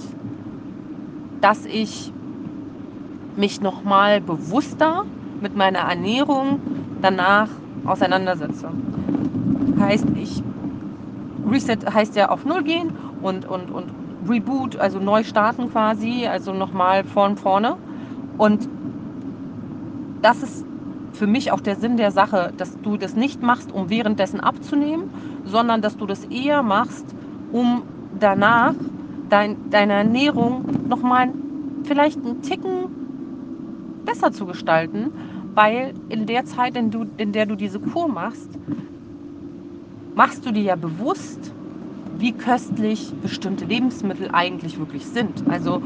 dass 1.42 1.66
ich 1.66 2.10
mich 3.36 3.60
nochmal 3.60 4.22
bewusster 4.22 5.04
mit 5.42 5.56
meiner 5.56 5.80
Ernährung 5.80 6.58
danach 7.02 7.48
auseinandersetze. 7.84 8.70
Heißt, 9.78 10.06
ich 10.16 10.42
Reset 11.50 11.78
heißt 11.92 12.16
ja 12.16 12.28
auf 12.30 12.44
Null 12.44 12.62
gehen 12.62 12.92
und, 13.22 13.46
und, 13.46 13.70
und 13.70 13.90
Reboot, 14.28 14.76
also 14.76 14.98
neu 14.98 15.24
starten 15.24 15.70
quasi, 15.70 16.26
also 16.26 16.52
nochmal 16.52 17.04
von 17.04 17.36
vorne. 17.36 17.76
Und 18.38 18.68
das 20.22 20.42
ist 20.42 20.64
für 21.12 21.26
mich 21.26 21.52
auch 21.52 21.60
der 21.60 21.76
Sinn 21.76 21.96
der 21.96 22.10
Sache, 22.10 22.52
dass 22.56 22.80
du 22.82 22.96
das 22.96 23.16
nicht 23.16 23.42
machst, 23.42 23.72
um 23.72 23.90
währenddessen 23.90 24.40
abzunehmen, 24.40 25.04
sondern 25.44 25.82
dass 25.82 25.96
du 25.96 26.06
das 26.06 26.24
eher 26.24 26.62
machst, 26.62 27.04
um 27.52 27.82
danach 28.18 28.74
dein, 29.28 29.56
deine 29.70 29.94
Ernährung 29.94 30.64
nochmal 30.88 31.30
vielleicht 31.84 32.18
einen 32.18 32.42
Ticken 32.42 34.02
besser 34.04 34.32
zu 34.32 34.46
gestalten, 34.46 35.12
weil 35.54 35.92
in 36.08 36.26
der 36.26 36.44
Zeit, 36.44 36.76
in, 36.76 36.90
du, 36.90 37.06
in 37.16 37.32
der 37.32 37.46
du 37.46 37.54
diese 37.54 37.80
Kur 37.80 38.08
machst, 38.08 38.48
machst 40.14 40.44
du 40.44 40.52
dir 40.52 40.62
ja 40.62 40.76
bewusst, 40.76 41.52
wie 42.20 42.32
köstlich 42.32 43.12
bestimmte 43.22 43.64
Lebensmittel 43.64 44.28
eigentlich 44.30 44.78
wirklich 44.78 45.06
sind. 45.06 45.42
Also 45.48 45.80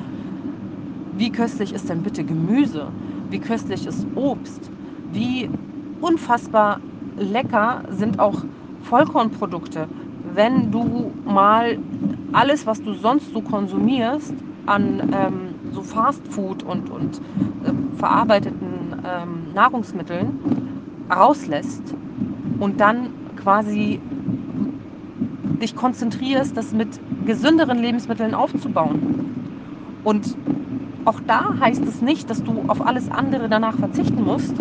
wie 1.17 1.31
köstlich 1.31 1.73
ist 1.73 1.89
denn 1.89 2.03
bitte 2.03 2.25
Gemüse? 2.25 2.89
Wie 3.31 3.39
köstlich 3.39 3.87
ist 3.87 4.05
Obst? 4.17 4.71
Wie 5.13 5.49
unfassbar 6.01 6.81
lecker 7.17 7.85
sind 7.91 8.19
auch 8.19 8.43
Vollkornprodukte, 8.83 9.87
wenn 10.35 10.73
du 10.73 11.13
mal 11.25 11.79
alles, 12.33 12.67
was 12.67 12.83
du 12.83 12.95
sonst 12.95 13.33
so 13.33 13.41
konsumierst, 13.41 14.35
an 14.67 15.03
ähm, 15.15 15.73
so 15.73 15.83
Fastfood 15.83 16.63
und, 16.65 16.91
und 16.91 17.17
äh, 17.65 17.99
verarbeiteten 17.99 18.97
ähm, 19.07 19.53
Nahrungsmitteln 19.55 20.29
rauslässt 21.15 21.95
und 22.59 22.81
dann 22.81 23.11
quasi 23.37 24.01
dich 25.65 25.75
konzentrierst, 25.75 26.57
das 26.57 26.73
mit 26.73 26.89
gesünderen 27.27 27.79
Lebensmitteln 27.79 28.35
aufzubauen. 28.35 30.03
Und 30.05 30.37
auch 31.07 31.21
da 31.27 31.55
heißt 31.59 31.83
es 31.85 32.03
nicht, 32.03 32.29
dass 32.29 32.43
du 32.45 32.65
auf 32.69 32.87
alles 32.87 33.11
andere 33.11 33.49
danach 33.49 33.77
verzichten 33.79 34.23
musst, 34.23 34.55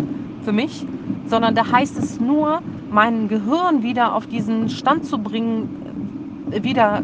für 0.44 0.52
mich, 0.52 0.86
sondern 1.26 1.54
da 1.54 1.70
heißt 1.70 1.98
es 1.98 2.20
nur, 2.20 2.60
mein 2.90 3.28
Gehirn 3.28 3.82
wieder 3.82 4.14
auf 4.14 4.26
diesen 4.26 4.70
Stand 4.70 5.04
zu 5.04 5.18
bringen, 5.18 6.48
äh, 6.50 6.62
wieder 6.62 7.02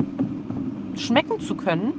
schmecken 0.94 1.40
zu 1.40 1.54
können, 1.54 1.92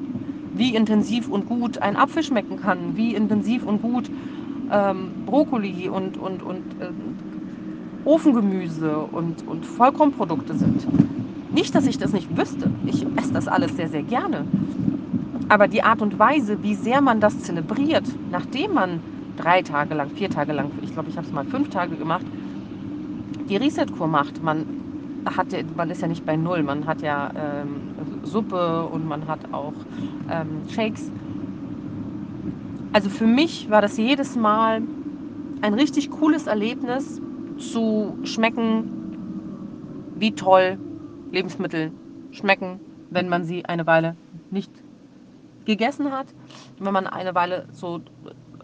wie 0.55 0.75
intensiv 0.75 1.29
und 1.29 1.45
gut 1.45 1.79
ein 1.79 1.95
Apfel 1.95 2.23
schmecken 2.23 2.57
kann, 2.57 2.95
wie 2.95 3.13
intensiv 3.13 3.65
und 3.65 3.81
gut 3.81 4.09
ähm, 4.71 5.11
Brokkoli 5.25 5.89
und, 5.89 6.17
und, 6.17 6.41
und 6.41 6.63
äh, 6.79 6.89
Ofengemüse 8.05 8.97
und, 8.97 9.47
und 9.47 9.65
Vollkornprodukte 9.65 10.55
sind. 10.55 10.87
Nicht, 11.53 11.75
dass 11.75 11.85
ich 11.85 11.97
das 11.97 12.13
nicht 12.13 12.37
wüsste. 12.37 12.71
Ich 12.85 13.05
esse 13.17 13.33
das 13.33 13.47
alles 13.47 13.75
sehr, 13.75 13.89
sehr 13.89 14.03
gerne. 14.03 14.45
Aber 15.49 15.67
die 15.67 15.83
Art 15.83 16.01
und 16.01 16.17
Weise, 16.17 16.63
wie 16.63 16.75
sehr 16.75 17.01
man 17.01 17.19
das 17.19 17.41
zelebriert, 17.41 18.05
nachdem 18.31 18.73
man 18.73 19.01
drei 19.35 19.61
Tage 19.61 19.93
lang, 19.95 20.09
vier 20.11 20.29
Tage 20.29 20.53
lang, 20.53 20.71
ich 20.81 20.93
glaube, 20.93 21.09
ich 21.09 21.17
habe 21.17 21.27
es 21.27 21.33
mal 21.33 21.43
fünf 21.43 21.69
Tage 21.69 21.97
gemacht, 21.97 22.25
die 23.49 23.57
Reset-Kur 23.57 24.07
macht. 24.07 24.41
Man, 24.41 24.65
hat, 25.25 25.47
man 25.75 25.89
ist 25.89 26.01
ja 26.01 26.07
nicht 26.07 26.25
bei 26.25 26.37
Null, 26.37 26.63
man 26.63 26.85
hat 26.85 27.01
ja 27.01 27.29
ähm, 27.35 27.81
Suppe 28.23 28.85
und 28.85 29.05
man 29.05 29.27
hat 29.27 29.39
auch 29.51 29.73
ähm, 30.29 30.61
Shakes. 30.69 31.11
Also 32.93 33.09
für 33.09 33.27
mich 33.27 33.69
war 33.69 33.81
das 33.81 33.97
jedes 33.97 34.37
Mal 34.37 34.81
ein 35.61 35.73
richtig 35.73 36.11
cooles 36.11 36.47
Erlebnis 36.47 37.21
zu 37.57 38.17
schmecken, 38.23 38.89
wie 40.15 40.31
toll 40.31 40.77
Lebensmittel 41.31 41.91
schmecken, 42.31 42.79
wenn 43.09 43.29
man 43.29 43.43
sie 43.43 43.65
eine 43.65 43.85
Weile 43.87 44.15
nicht 44.49 44.71
gegessen 45.65 46.11
hat, 46.11 46.27
wenn 46.79 46.93
man 46.93 47.07
eine 47.07 47.35
Weile 47.35 47.67
so 47.71 48.01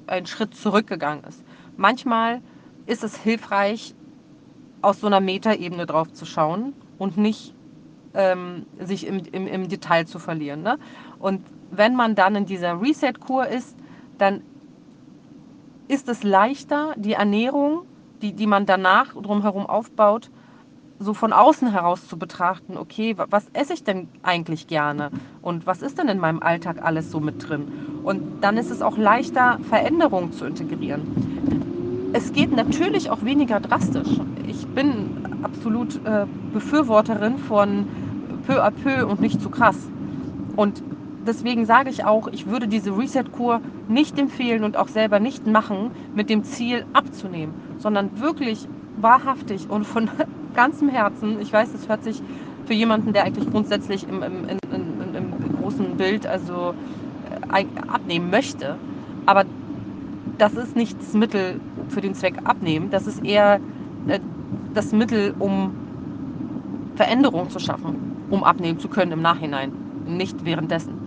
einen 0.08 0.26
Schritt 0.26 0.56
zurückgegangen 0.56 1.24
ist. 1.26 1.44
Manchmal 1.76 2.42
ist 2.86 3.04
es 3.04 3.16
hilfreich, 3.18 3.94
aus 4.82 5.02
so 5.02 5.08
einer 5.08 5.20
Metaebene 5.20 5.86
drauf 5.86 6.12
zu 6.14 6.26
schauen 6.26 6.74
und 6.98 7.18
nicht 7.18 7.54
ähm, 8.14 8.66
sich 8.80 9.06
im, 9.08 9.22
im, 9.32 9.48
im, 9.48 9.68
Detail 9.68 10.06
zu 10.06 10.20
verlieren. 10.20 10.62
Ne? 10.62 10.78
Und 11.20 11.42
wenn 11.72 11.96
man 11.96 12.16
dann 12.16 12.36
in 12.36 12.46
dieser 12.46 12.80
Reset-Kur 12.82 13.48
ist, 13.48 13.76
dann 14.18 14.42
ist 15.88 16.10
es 16.10 16.24
leichter, 16.24 16.94
die 16.98 17.14
Ernährung, 17.14 17.84
die, 18.22 18.34
die 18.34 18.48
man 18.48 18.66
danach 18.66 19.14
drumherum 19.14 19.66
aufbaut, 19.66 20.32
so 21.00 21.14
von 21.14 21.34
außen 21.34 21.72
heraus 21.72 22.08
zu 22.08 22.18
betrachten, 22.18 22.78
okay, 22.78 23.16
was 23.30 23.46
esse 23.54 23.74
ich 23.74 23.84
denn 23.84 24.08
eigentlich 24.24 24.68
gerne 24.68 25.12
und 25.42 25.68
was 25.68 25.82
ist 25.82 25.98
denn 25.98 26.08
in 26.08 26.20
meinem 26.20 26.42
Alltag 26.42 26.78
alles 26.82 27.12
so 27.12 27.20
mit 27.20 27.48
drin? 27.48 27.68
Und 28.04 28.22
dann 28.42 28.58
ist 28.58 28.72
es 28.72 28.82
auch 28.82 28.98
leichter, 28.98 29.60
Veränderungen 29.70 30.32
zu 30.32 30.46
integrieren. 30.46 32.10
Es 32.14 32.34
geht 32.34 32.56
natürlich 32.56 33.10
auch 33.10 33.24
weniger 33.24 33.60
drastisch. 33.60 34.08
Ich 34.48 34.66
bin 34.68 35.10
absolut 35.44 36.04
äh, 36.06 36.26
Befürworterin 36.54 37.38
von 37.38 37.86
peu 38.48 38.64
à 38.64 38.72
peu 38.72 39.06
und 39.06 39.22
nicht 39.22 39.42
zu 39.42 39.50
krass. 39.50 39.78
Und 40.56 40.82
deswegen 41.28 41.66
sage 41.66 41.90
ich 41.90 42.06
auch, 42.06 42.28
ich 42.30 42.48
würde 42.48 42.68
diese 42.68 42.98
Reset-Kur 42.98 43.62
nicht 43.88 44.18
empfehlen 44.18 44.64
und 44.64 44.78
auch 44.78 44.88
selber 44.88 45.20
nicht 45.20 45.46
machen 45.46 45.92
mit 46.16 46.30
dem 46.30 46.44
Ziel 46.44 46.86
abzunehmen, 46.94 47.54
sondern 47.78 48.20
wirklich 48.20 48.68
wahrhaftig 48.96 49.70
und 49.70 49.86
von 49.86 50.10
ganzem 50.58 50.90
Herzen, 50.90 51.40
ich 51.40 51.54
weiß, 51.54 51.74
es 51.76 51.88
hört 51.88 52.04
sich 52.04 52.22
für 52.66 52.74
jemanden, 52.74 53.14
der 53.14 53.24
eigentlich 53.24 53.50
grundsätzlich 53.50 54.10
im, 54.10 54.24
im, 54.24 54.46
im, 54.72 55.16
im 55.16 55.58
großen 55.62 55.96
Bild 55.96 56.26
also 56.26 56.74
äh, 57.54 57.66
abnehmen 57.88 58.30
möchte, 58.32 58.76
aber 59.28 59.46
das 60.40 60.56
ist 60.56 60.76
nicht 60.76 61.00
das 61.00 61.14
Mittel 61.14 61.62
für 61.90 62.02
den 62.02 62.16
Zweck 62.16 62.34
abnehmen, 62.44 62.90
das 62.90 63.06
ist 63.06 63.24
eher 63.24 63.62
äh, 64.08 64.20
das 64.74 64.92
Mittel, 64.92 65.36
um 65.38 65.72
Veränderungen 66.96 67.52
zu 67.52 67.60
schaffen, 67.60 68.26
um 68.32 68.44
abnehmen 68.44 68.80
zu 68.80 68.90
können 68.90 69.12
im 69.12 69.22
Nachhinein, 69.22 69.72
nicht 70.08 70.44
währenddessen. 70.44 70.98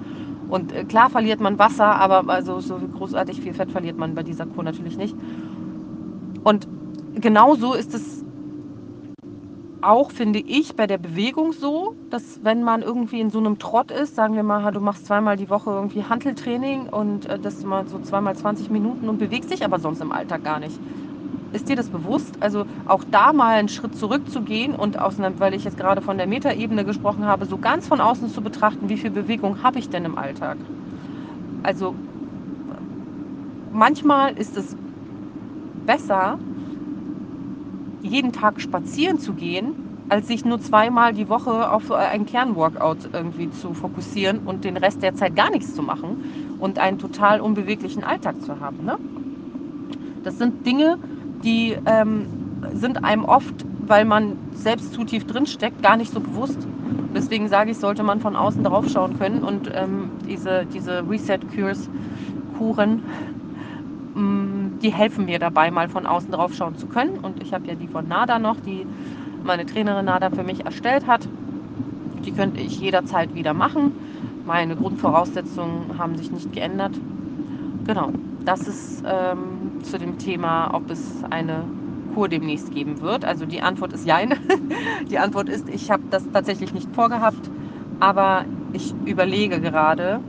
Und 0.48 0.72
äh, 0.72 0.84
klar 0.84 1.10
verliert 1.10 1.40
man 1.40 1.58
Wasser, 1.58 1.96
aber 1.96 2.32
also 2.32 2.60
so 2.60 2.78
großartig 2.78 3.40
viel 3.40 3.52
Fett 3.52 3.72
verliert 3.72 3.98
man 3.98 4.14
bei 4.14 4.22
dieser 4.22 4.46
Kur 4.46 4.62
natürlich 4.62 4.96
nicht. 4.96 5.16
Und 6.44 6.68
genauso 7.20 7.74
ist 7.74 7.94
es 7.94 8.24
auch, 9.82 10.10
finde 10.12 10.40
ich, 10.40 10.76
bei 10.76 10.86
der 10.86 10.98
Bewegung 10.98 11.52
so, 11.52 11.94
dass 12.10 12.38
wenn 12.42 12.62
man 12.62 12.82
irgendwie 12.82 13.20
in 13.20 13.30
so 13.30 13.38
einem 13.38 13.58
Trott 13.58 13.90
ist, 13.90 14.14
sagen 14.14 14.34
wir 14.34 14.42
mal, 14.42 14.70
du 14.72 14.80
machst 14.80 15.06
zweimal 15.06 15.36
die 15.36 15.48
Woche 15.50 15.70
irgendwie 15.70 16.04
Hanteltraining 16.04 16.88
und 16.88 17.26
äh, 17.26 17.38
das 17.40 17.64
mal 17.64 17.88
so 17.88 17.98
zweimal 17.98 18.36
20 18.36 18.70
Minuten 18.70 19.08
und 19.08 19.18
bewegst 19.18 19.50
dich 19.50 19.64
aber 19.64 19.78
sonst 19.78 20.00
im 20.00 20.12
Alltag 20.12 20.42
gar 20.44 20.60
nicht. 20.60 20.82
Ist 21.52 21.68
dir 21.68 21.76
das 21.76 21.90
bewusst? 21.90 22.42
Also 22.42 22.66
auch 22.84 23.04
da 23.10 23.32
mal 23.32 23.58
einen 23.58 23.68
Schritt 23.68 23.94
zurückzugehen 23.94 24.74
und 24.76 24.98
aus 25.00 25.18
einer, 25.18 25.38
weil 25.40 25.54
ich 25.54 25.64
jetzt 25.64 25.76
gerade 25.78 26.02
von 26.02 26.18
der 26.18 26.26
Metaebene 26.28 26.84
gesprochen 26.84 27.26
habe, 27.26 27.46
so 27.46 27.58
ganz 27.58 27.88
von 27.88 28.00
außen 28.00 28.30
zu 28.30 28.42
betrachten, 28.42 28.88
wie 28.88 28.98
viel 28.98 29.10
Bewegung 29.12 29.62
habe 29.62 29.78
ich 29.80 29.88
denn 29.90 30.04
im 30.04 30.16
Alltag? 30.18 30.66
Also 31.62 31.98
manchmal 33.70 34.32
ist 34.32 34.56
es 34.56 34.76
besser, 35.86 36.38
jeden 38.02 38.32
Tag 38.32 38.60
spazieren 38.60 39.18
zu 39.18 39.32
gehen, 39.34 39.74
als 40.08 40.26
sich 40.26 40.44
nur 40.44 40.60
zweimal 40.60 41.12
die 41.12 41.28
Woche 41.28 41.70
auf 41.70 41.90
ein 41.92 42.26
Kernworkout 42.26 43.10
irgendwie 43.12 43.50
zu 43.50 43.74
fokussieren 43.74 44.40
und 44.44 44.64
den 44.64 44.76
Rest 44.76 45.02
der 45.02 45.14
Zeit 45.14 45.36
gar 45.36 45.50
nichts 45.50 45.74
zu 45.74 45.82
machen 45.82 46.56
und 46.58 46.78
einen 46.78 46.98
total 46.98 47.40
unbeweglichen 47.40 48.02
Alltag 48.02 48.42
zu 48.42 48.58
haben. 48.58 48.84
Ne? 48.84 48.98
Das 50.24 50.36
sind 50.36 50.66
Dinge, 50.66 50.98
die 51.44 51.76
ähm, 51.86 52.26
sind 52.74 53.04
einem 53.04 53.24
oft, 53.24 53.54
weil 53.86 54.04
man 54.04 54.36
selbst 54.54 54.92
zu 54.92 55.04
tief 55.04 55.26
drin 55.26 55.46
steckt, 55.46 55.82
gar 55.82 55.96
nicht 55.96 56.12
so 56.12 56.20
bewusst. 56.20 56.58
Deswegen 57.14 57.48
sage 57.48 57.70
ich, 57.70 57.78
sollte 57.78 58.02
man 58.02 58.20
von 58.20 58.36
außen 58.36 58.62
drauf 58.62 58.88
schauen 58.88 59.18
können 59.18 59.42
und 59.42 59.70
ähm, 59.74 60.10
diese, 60.28 60.66
diese 60.66 61.08
Reset-Cures, 61.08 61.88
Kuren, 62.58 63.02
mm, 64.14 64.49
die 64.82 64.92
helfen 64.92 65.26
mir 65.26 65.38
dabei, 65.38 65.70
mal 65.70 65.88
von 65.88 66.06
außen 66.06 66.32
drauf 66.32 66.54
schauen 66.54 66.76
zu 66.76 66.86
können. 66.86 67.18
Und 67.18 67.42
ich 67.42 67.52
habe 67.52 67.66
ja 67.66 67.74
die 67.74 67.88
von 67.88 68.08
Nada 68.08 68.38
noch, 68.38 68.56
die 68.60 68.86
meine 69.44 69.66
Trainerin 69.66 70.04
Nada 70.04 70.30
für 70.30 70.42
mich 70.42 70.64
erstellt 70.64 71.06
hat. 71.06 71.28
Die 72.24 72.32
könnte 72.32 72.60
ich 72.60 72.80
jederzeit 72.80 73.34
wieder 73.34 73.54
machen. 73.54 73.92
Meine 74.46 74.76
Grundvoraussetzungen 74.76 75.98
haben 75.98 76.16
sich 76.16 76.30
nicht 76.32 76.52
geändert. 76.52 76.92
Genau, 77.86 78.10
das 78.44 78.66
ist 78.66 79.02
ähm, 79.06 79.82
zu 79.82 79.98
dem 79.98 80.18
Thema, 80.18 80.70
ob 80.74 80.90
es 80.90 81.24
eine 81.30 81.64
Kur 82.14 82.28
demnächst 82.28 82.72
geben 82.72 83.00
wird. 83.00 83.24
Also 83.24 83.46
die 83.46 83.62
Antwort 83.62 83.92
ist 83.92 84.06
Jein. 84.06 84.34
die 85.10 85.18
Antwort 85.18 85.48
ist, 85.48 85.68
ich 85.68 85.90
habe 85.90 86.02
das 86.10 86.24
tatsächlich 86.32 86.72
nicht 86.74 86.88
vorgehabt, 86.94 87.50
aber 88.00 88.44
ich 88.72 88.94
überlege 89.04 89.60
gerade, 89.60 90.20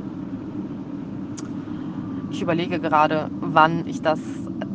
ich 2.31 2.41
überlege 2.41 2.79
gerade, 2.79 3.29
wann 3.41 3.85
ich 3.87 4.01
das 4.01 4.19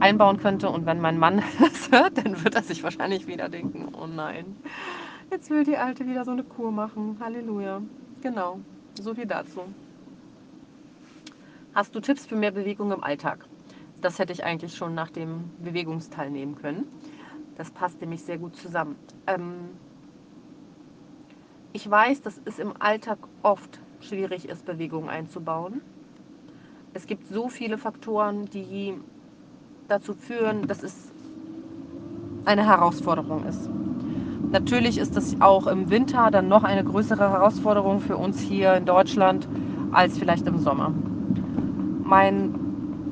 einbauen 0.00 0.38
könnte. 0.38 0.70
Und 0.70 0.86
wenn 0.86 1.00
mein 1.00 1.18
Mann 1.18 1.42
das 1.60 1.90
hört, 1.90 2.18
dann 2.18 2.42
wird 2.44 2.54
er 2.54 2.62
sich 2.62 2.82
wahrscheinlich 2.82 3.26
wieder 3.26 3.48
denken, 3.48 3.88
oh 3.94 4.06
nein, 4.06 4.56
jetzt 5.30 5.50
will 5.50 5.64
die 5.64 5.76
Alte 5.76 6.06
wieder 6.06 6.24
so 6.24 6.30
eine 6.30 6.44
Kur 6.44 6.70
machen. 6.70 7.16
Halleluja. 7.20 7.82
Genau, 8.22 8.60
so 9.00 9.14
viel 9.14 9.26
dazu. 9.26 9.62
Hast 11.74 11.94
du 11.94 12.00
Tipps 12.00 12.26
für 12.26 12.36
mehr 12.36 12.52
Bewegung 12.52 12.90
im 12.90 13.04
Alltag? 13.04 13.44
Das 14.00 14.18
hätte 14.18 14.32
ich 14.32 14.44
eigentlich 14.44 14.74
schon 14.74 14.94
nach 14.94 15.10
dem 15.10 15.50
Bewegungsteil 15.62 16.30
nehmen 16.30 16.54
können. 16.54 16.86
Das 17.56 17.70
passt 17.70 18.00
nämlich 18.00 18.22
sehr 18.22 18.38
gut 18.38 18.56
zusammen. 18.56 18.96
Ähm 19.26 19.70
ich 21.72 21.90
weiß, 21.90 22.22
dass 22.22 22.40
es 22.46 22.58
im 22.58 22.72
Alltag 22.78 23.18
oft 23.42 23.80
schwierig 24.00 24.48
ist, 24.48 24.64
Bewegung 24.64 25.10
einzubauen. 25.10 25.82
Es 26.94 27.06
gibt 27.06 27.26
so 27.26 27.50
viele 27.50 27.76
Faktoren, 27.76 28.46
die 28.46 28.94
dazu 29.88 30.14
führen, 30.14 30.66
dass 30.66 30.82
es 30.82 30.94
eine 32.44 32.66
Herausforderung 32.66 33.44
ist. 33.46 33.68
Natürlich 34.52 34.98
ist 34.98 35.16
das 35.16 35.40
auch 35.40 35.66
im 35.66 35.90
Winter 35.90 36.30
dann 36.30 36.48
noch 36.48 36.64
eine 36.64 36.84
größere 36.84 37.30
Herausforderung 37.30 38.00
für 38.00 38.16
uns 38.16 38.40
hier 38.40 38.74
in 38.74 38.84
Deutschland 38.84 39.48
als 39.92 40.18
vielleicht 40.18 40.46
im 40.46 40.58
Sommer. 40.58 40.92
Mein 42.04 42.54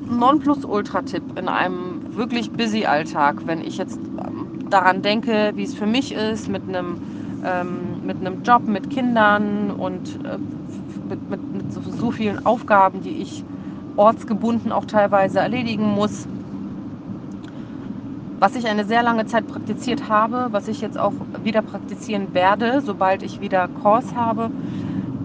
Nonplusultra-Tipp 0.09 1.37
in 1.37 1.49
einem 1.49 2.15
wirklich 2.15 2.51
busy 2.51 2.85
Alltag, 2.85 3.45
wenn 3.45 3.61
ich 3.61 3.77
jetzt 3.77 3.97
ähm, 3.97 4.69
daran 4.69 5.01
denke, 5.01 5.51
wie 5.55 5.63
es 5.63 5.73
für 5.73 5.85
mich 5.85 6.13
ist, 6.13 6.47
mit 6.47 6.63
einem, 6.67 6.97
ähm, 7.43 8.05
mit 8.05 8.17
einem 8.17 8.43
Job, 8.43 8.67
mit 8.67 8.89
Kindern 8.89 9.71
und 9.71 10.19
äh, 10.25 10.37
mit, 11.09 11.29
mit, 11.29 11.53
mit 11.53 11.73
so, 11.73 11.81
so 11.81 12.11
vielen 12.11 12.45
Aufgaben, 12.45 13.01
die 13.01 13.21
ich 13.21 13.43
ortsgebunden 13.97 14.71
auch 14.71 14.85
teilweise 14.85 15.39
erledigen 15.39 15.91
muss. 15.93 16.27
Was 18.45 18.53
ich 18.53 18.67
eine 18.67 18.85
sehr 18.85 19.01
lange 19.01 19.25
Zeit 19.25 19.47
praktiziert 19.47 20.07
habe, 20.07 20.49
was 20.51 20.67
ich 20.67 20.79
jetzt 20.79 20.99
auch 20.99 21.13
wieder 21.41 21.63
praktizieren 21.63 22.35
werde, 22.35 22.79
sobald 22.85 23.23
ich 23.23 23.41
wieder 23.41 23.67
Kurs 23.69 24.13
habe, 24.13 24.51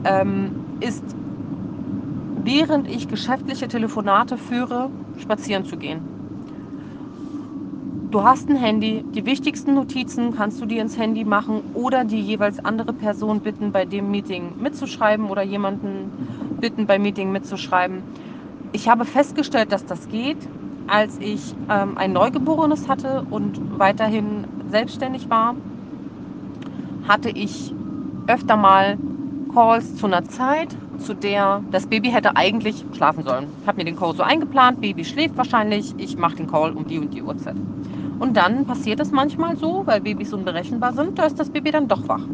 ähm, 0.05 0.55
ist, 0.81 1.03
während 2.47 2.89
ich 2.89 3.09
geschäftliche 3.09 3.69
Telefonate 3.69 4.39
führe, 4.39 4.89
spazieren 5.19 5.67
zu 5.67 5.77
gehen. 5.77 6.01
Du 8.11 8.25
hast 8.25 8.49
ein 8.49 8.57
Handy, 8.57 9.05
die 9.15 9.27
wichtigsten 9.27 9.75
Notizen 9.75 10.33
kannst 10.35 10.59
du 10.63 10.65
dir 10.65 10.81
ins 10.81 10.97
Handy 10.97 11.27
machen 11.27 11.61
oder 11.75 12.05
die 12.05 12.23
jeweils 12.23 12.59
andere 12.65 12.95
Person 12.95 13.43
bitten, 13.43 13.71
bei 13.71 13.85
dem 13.85 14.11
Meeting 14.11 14.55
mitzuschreiben 14.57 15.29
oder 15.29 15.43
jemanden 15.43 16.11
bitten, 16.59 16.87
beim 16.87 17.03
Meeting 17.03 17.33
mitzuschreiben 17.33 18.03
ich 18.73 18.89
habe 18.89 19.05
festgestellt, 19.05 19.73
dass 19.73 19.85
das 19.85 20.09
geht, 20.09 20.39
als 20.91 21.17
ich 21.21 21.57
ähm, 21.69 21.97
ein 21.99 22.13
Neugeborenes 22.13 22.89
hatte 22.89 23.25
und 23.29 23.63
weiterhin 23.71 24.47
selbstständig 24.67 25.31
war, 25.31 25.57
hatte 27.01 27.31
ich 27.31 27.77
öfter 28.27 28.57
mal 28.57 29.01
Calls 29.49 29.95
zu 29.97 30.07
einer 30.07 30.25
Zeit, 30.25 30.79
zu 30.97 31.15
der 31.15 31.67
das 31.71 31.87
Baby 31.87 32.11
hätte 32.13 32.37
eigentlich 32.37 32.87
schlafen 32.93 33.25
sollen. 33.25 33.57
Ich 33.61 33.67
habe 33.67 33.81
mir 33.81 33.85
den 33.87 33.97
Call 33.97 34.15
so 34.15 34.23
eingeplant, 34.23 34.81
Baby 34.81 35.05
schläft 35.05 35.37
wahrscheinlich, 35.39 35.95
ich 35.99 36.17
mache 36.19 36.37
den 36.37 36.47
Call 36.47 36.73
um 36.73 36.87
die 36.87 36.99
und 36.99 37.15
die 37.15 37.23
Uhrzeit. 37.23 37.63
Und 38.19 38.37
dann 38.37 38.67
passiert 38.67 39.01
es 39.01 39.13
manchmal 39.13 39.57
so, 39.57 39.85
weil 39.87 40.01
Babys 40.03 40.33
unberechenbar 40.33 40.95
sind, 40.95 41.19
da 41.19 41.27
ist 41.27 41.41
das 41.41 41.51
Baby 41.51 41.73
dann 41.73 41.89
doch 41.89 42.09
wach. 42.09 42.31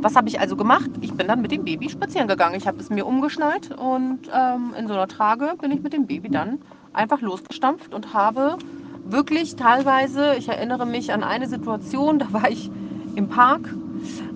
Was 0.00 0.14
habe 0.14 0.28
ich 0.28 0.40
also 0.40 0.56
gemacht? 0.56 0.90
Ich 1.00 1.12
bin 1.12 1.26
dann 1.26 1.42
mit 1.42 1.50
dem 1.50 1.64
Baby 1.64 1.90
spazieren 1.90 2.28
gegangen. 2.28 2.54
Ich 2.54 2.68
habe 2.68 2.78
es 2.78 2.88
mir 2.88 3.04
umgeschnallt 3.04 3.72
und 3.76 4.20
ähm, 4.32 4.74
in 4.78 4.86
so 4.86 4.94
einer 4.94 5.08
Trage 5.08 5.54
bin 5.60 5.72
ich 5.72 5.82
mit 5.82 5.92
dem 5.92 6.06
Baby 6.06 6.30
dann 6.30 6.60
einfach 6.92 7.20
losgestampft 7.20 7.92
und 7.92 8.14
habe 8.14 8.58
wirklich 9.04 9.56
teilweise, 9.56 10.34
ich 10.36 10.48
erinnere 10.48 10.86
mich 10.86 11.12
an 11.12 11.24
eine 11.24 11.48
Situation, 11.48 12.18
da 12.20 12.32
war 12.32 12.50
ich 12.50 12.70
im 13.16 13.28
Park 13.28 13.74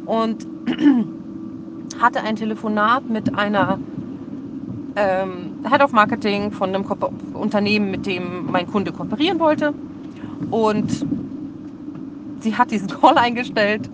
und 0.06 0.46
hatte 2.00 2.22
ein 2.22 2.34
Telefonat 2.34 3.08
mit 3.08 3.38
einer 3.38 3.78
ähm, 4.96 5.64
Head 5.68 5.82
of 5.82 5.92
Marketing 5.92 6.50
von 6.50 6.70
einem 6.70 6.84
Ko 6.84 7.12
Unternehmen, 7.34 7.90
mit 7.90 8.06
dem 8.06 8.50
mein 8.50 8.66
Kunde 8.66 8.92
kooperieren 8.92 9.38
wollte. 9.38 9.72
Und 10.50 11.06
sie 12.40 12.56
hat 12.56 12.70
diesen 12.70 12.88
Call 12.88 13.16
eingestellt. 13.16 13.88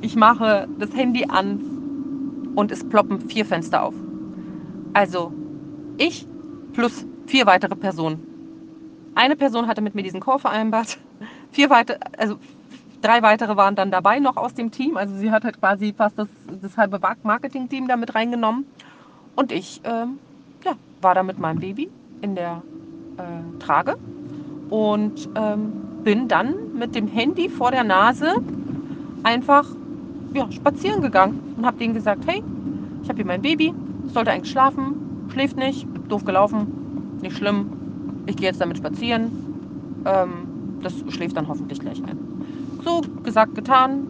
Ich 0.00 0.16
mache 0.16 0.68
das 0.78 0.94
Handy 0.94 1.26
an 1.28 2.52
und 2.54 2.70
es 2.70 2.88
ploppen 2.88 3.28
vier 3.28 3.44
Fenster 3.44 3.82
auf. 3.82 3.94
Also 4.92 5.32
ich 5.96 6.26
plus 6.72 7.06
vier 7.26 7.46
weitere 7.46 7.76
Personen. 7.76 8.24
Eine 9.14 9.36
Person 9.36 9.66
hatte 9.66 9.80
mit 9.80 9.94
mir 9.94 10.02
diesen 10.02 10.20
Call 10.20 10.38
vereinbart. 10.38 10.98
Vier 11.50 11.70
weitere, 11.70 11.98
also 12.16 12.36
drei 13.02 13.22
weitere 13.22 13.56
waren 13.56 13.74
dann 13.74 13.90
dabei 13.90 14.20
noch 14.20 14.36
aus 14.36 14.54
dem 14.54 14.70
Team. 14.70 14.96
Also 14.96 15.16
sie 15.16 15.30
hat 15.30 15.44
halt 15.44 15.58
quasi 15.58 15.92
fast 15.92 16.18
das, 16.18 16.28
das 16.62 16.76
halbe 16.76 17.00
Marketing-Team 17.22 17.88
da 17.88 17.96
mit 17.96 18.14
reingenommen. 18.14 18.66
Und 19.34 19.50
ich 19.50 19.80
ähm, 19.84 20.18
ja, 20.64 20.72
war 21.00 21.14
da 21.14 21.22
mit 21.22 21.38
meinem 21.38 21.58
Baby 21.58 21.90
in 22.22 22.34
der 22.34 22.62
äh, 23.16 23.58
Trage 23.60 23.96
und 24.70 25.28
ähm, 25.34 25.72
bin 26.04 26.28
dann 26.28 26.74
mit 26.74 26.94
dem 26.94 27.08
Handy 27.08 27.48
vor 27.48 27.70
der 27.70 27.84
Nase 27.84 28.36
einfach 29.22 29.64
ja, 30.34 30.50
spazieren 30.50 31.02
gegangen 31.02 31.54
und 31.56 31.66
habe 31.66 31.78
denen 31.78 31.94
gesagt, 31.94 32.26
hey, 32.26 32.42
ich 33.02 33.08
habe 33.08 33.16
hier 33.16 33.26
mein 33.26 33.42
Baby, 33.42 33.72
sollte 34.12 34.30
eigentlich 34.30 34.50
schlafen, 34.50 35.28
schläft 35.32 35.56
nicht, 35.56 35.86
doof 36.08 36.24
gelaufen, 36.24 37.18
nicht 37.22 37.36
schlimm, 37.36 38.24
ich 38.26 38.36
gehe 38.36 38.48
jetzt 38.48 38.60
damit 38.60 38.78
spazieren, 38.78 40.02
ähm, 40.04 40.80
das 40.82 40.94
schläft 41.08 41.36
dann 41.36 41.48
hoffentlich 41.48 41.80
gleich 41.80 42.02
ein. 42.04 42.18
So 42.84 43.02
gesagt, 43.22 43.54
getan, 43.54 44.06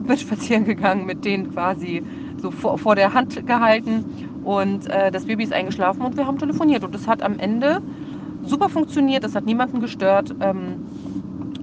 bin 0.06 0.16
spazieren 0.16 0.64
gegangen, 0.64 1.06
mit 1.06 1.24
denen 1.24 1.52
quasi 1.52 2.02
so 2.40 2.50
vor, 2.50 2.78
vor 2.78 2.94
der 2.94 3.14
Hand 3.14 3.46
gehalten 3.46 4.04
und 4.44 4.86
äh, 4.88 5.10
das 5.10 5.26
Baby 5.26 5.44
ist 5.44 5.52
eingeschlafen 5.52 6.02
und 6.02 6.16
wir 6.16 6.26
haben 6.26 6.38
telefoniert 6.38 6.84
und 6.84 6.94
es 6.94 7.06
hat 7.06 7.22
am 7.22 7.38
Ende 7.38 7.80
super 8.44 8.68
funktioniert, 8.68 9.24
es 9.24 9.34
hat 9.34 9.44
niemanden 9.44 9.80
gestört 9.80 10.34
ähm, 10.40 10.76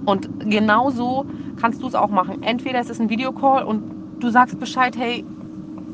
und 0.06 0.28
genau 0.40 0.90
so 0.90 1.26
kannst 1.56 1.82
du 1.82 1.88
es 1.88 1.94
auch 1.94 2.10
machen. 2.10 2.42
Entweder 2.42 2.80
es 2.80 2.88
ist 2.88 3.00
ein 3.00 3.10
Videocall 3.10 3.64
und 3.64 3.82
du 4.20 4.30
sagst 4.30 4.58
Bescheid, 4.58 4.96
hey, 4.96 5.24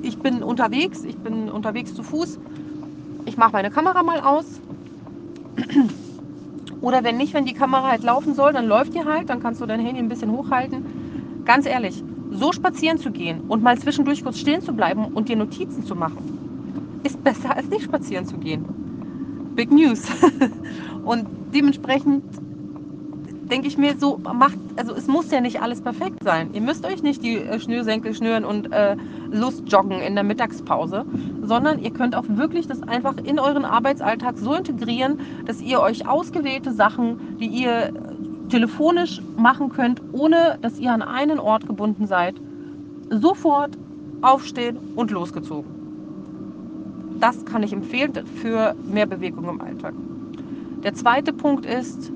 ich 0.03 0.19
bin 0.19 0.43
unterwegs, 0.43 1.03
ich 1.05 1.17
bin 1.17 1.51
unterwegs 1.51 1.95
zu 1.95 2.03
Fuß, 2.03 2.39
ich 3.27 3.37
mache 3.37 3.53
meine 3.53 3.71
Kamera 3.71 4.03
mal 4.03 4.21
aus 4.21 4.61
oder 6.81 7.05
wenn 7.05 7.17
nicht, 7.17 7.35
wenn 7.35 7.47
die 7.47 7.55
Kamera 7.55 7.89
halt 7.89 8.03
laufen 8.03 8.35
soll, 8.35 8.53
dann 8.53 8.67
läuft 8.67 8.95
die 8.95 9.05
halt, 9.05 9.31
dann 9.31 9.41
kannst 9.41 9.61
du 9.61 9.67
dein 9.67 9.81
Handy 9.81 10.01
ein 10.01 10.09
bisschen 10.09 10.31
hochhalten. 10.31 10.85
Ganz 11.45 11.67
ehrlich, 11.67 12.05
so 12.31 12.53
spazieren 12.53 12.99
zu 12.99 13.11
gehen 13.11 13.41
und 13.49 13.63
mal 13.63 13.79
zwischendurch 13.79 14.23
kurz 14.23 14.39
stehen 14.39 14.61
zu 14.63 14.75
bleiben 14.75 15.07
und 15.07 15.29
dir 15.29 15.37
Notizen 15.37 15.85
zu 15.85 15.95
machen, 15.97 17.01
ist 17.05 17.23
besser 17.25 17.57
als 17.57 17.69
nicht 17.71 17.83
spazieren 17.83 18.27
zu 18.27 18.39
gehen. 18.39 18.67
Big 19.57 19.71
News. 19.71 20.05
und 21.05 21.27
dementsprechend 21.55 22.25
denke 23.53 23.69
ich 23.69 23.77
mir 23.77 23.99
so, 23.99 24.19
macht, 24.33 24.57
also 24.77 24.95
es 24.95 25.09
muss 25.09 25.31
ja 25.31 25.43
nicht 25.43 25.61
alles 25.61 25.83
perfekt 25.83 26.25
sein. 26.25 26.55
Ihr 26.55 26.63
müsst 26.63 26.87
euch 26.87 27.03
nicht 27.03 27.23
die 27.23 27.37
äh, 27.37 27.61
Schnürsenkel 27.61 28.15
schnüren 28.15 28.47
und 28.47 28.73
äh, 28.73 28.97
Lust 29.31 29.65
joggen 29.71 30.01
in 30.01 30.15
der 30.15 30.25
Mittagspause, 30.25 31.05
sondern 31.43 31.79
ihr 31.79 31.91
könnt 31.91 32.15
auch 32.15 32.25
wirklich 32.29 32.67
das 32.67 32.83
einfach 32.83 33.19
in 33.19 33.39
euren 33.39 33.67
Arbeitsalltag 33.67 34.39
so 34.39 34.55
integrieren, 34.55 35.21
dass 35.45 35.61
ihr 35.61 35.81
euch 35.81 36.09
ausgewählte 36.09 36.73
Sachen, 36.73 37.37
die 37.39 37.47
ihr 37.47 37.89
äh, 37.89 37.93
telefonisch 38.49 39.21
machen 39.37 39.69
könnt, 39.69 40.01
ohne 40.13 40.59
dass 40.63 40.79
ihr 40.79 40.91
an 40.91 41.03
einen 41.03 41.39
Ort 41.39 41.67
gebunden 41.67 42.07
seid, 42.07 42.37
sofort 43.11 43.77
aufstehen 44.23 44.79
und 44.97 45.11
losgezogen. 45.11 45.71
Das 47.21 47.45
kann 47.45 47.63
ich 47.63 47.75
empfehlen 47.75 48.15
für 48.41 48.75
mehr 48.91 49.05
Bewegung 49.05 49.47
im 49.47 49.61
Alltag. 49.61 49.93
Der 50.85 50.95
zweite 50.95 51.35
Punkt 51.35 51.67
ist, 51.67 52.11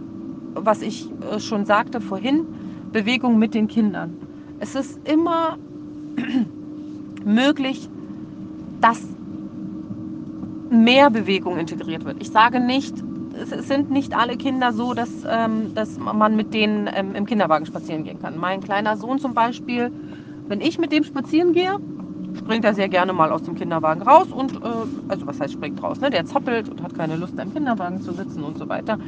was 0.57 0.83
ich 0.83 1.09
äh, 1.31 1.41
schon 1.41 1.67
sagte 1.67 2.01
vorhin, 2.01 2.47
Bewegung 2.93 3.39
mit 3.39 3.55
den 3.55 3.69
Kindern. 3.69 4.17
Es 4.59 4.75
ist 4.75 4.99
immer 5.09 5.59
möglich, 7.25 7.89
dass 8.81 9.03
mehr 10.71 11.11
Bewegung 11.11 11.59
integriert 11.59 12.05
wird. 12.05 12.17
Ich 12.21 12.31
sage 12.31 12.61
nicht, 12.61 12.95
es 13.39 13.69
sind 13.69 13.91
nicht 13.91 14.17
alle 14.17 14.37
Kinder 14.37 14.73
so, 14.73 14.95
dass, 14.95 15.11
ähm, 15.29 15.75
dass 15.75 15.99
man 15.99 16.37
mit 16.37 16.55
denen 16.55 16.89
ähm, 16.93 17.15
im 17.15 17.27
Kinderwagen 17.27 17.67
spazieren 17.67 18.05
gehen 18.05 18.19
kann. 18.21 18.39
Mein 18.39 18.63
kleiner 18.63 18.97
Sohn 18.97 19.19
zum 19.19 19.35
Beispiel, 19.35 19.93
wenn 20.49 20.61
ich 20.61 20.79
mit 20.79 20.93
dem 20.93 21.05
spazieren 21.05 21.53
gehe, 21.53 21.79
springt 22.39 22.65
er 22.65 22.75
sehr 22.75 22.89
gerne 22.89 23.13
mal 23.13 23.33
aus 23.33 23.43
dem 23.43 23.55
Kinderwagen 23.55 24.03
raus 24.03 24.29
und, 24.31 24.55
äh, 24.57 24.87
also 25.09 25.27
was 25.27 25.41
heißt 25.41 25.55
springt 25.55 25.83
raus, 25.83 26.01
ne? 26.01 26.11
der 26.11 26.27
zappelt 26.27 26.69
und 26.69 26.83
hat 26.83 26.95
keine 26.95 27.17
Lust, 27.17 27.39
im 27.39 27.53
Kinderwagen 27.53 28.01
zu 28.01 28.13
sitzen 28.13 28.45
und 28.45 28.59
so 28.59 28.69
weiter. 28.69 28.99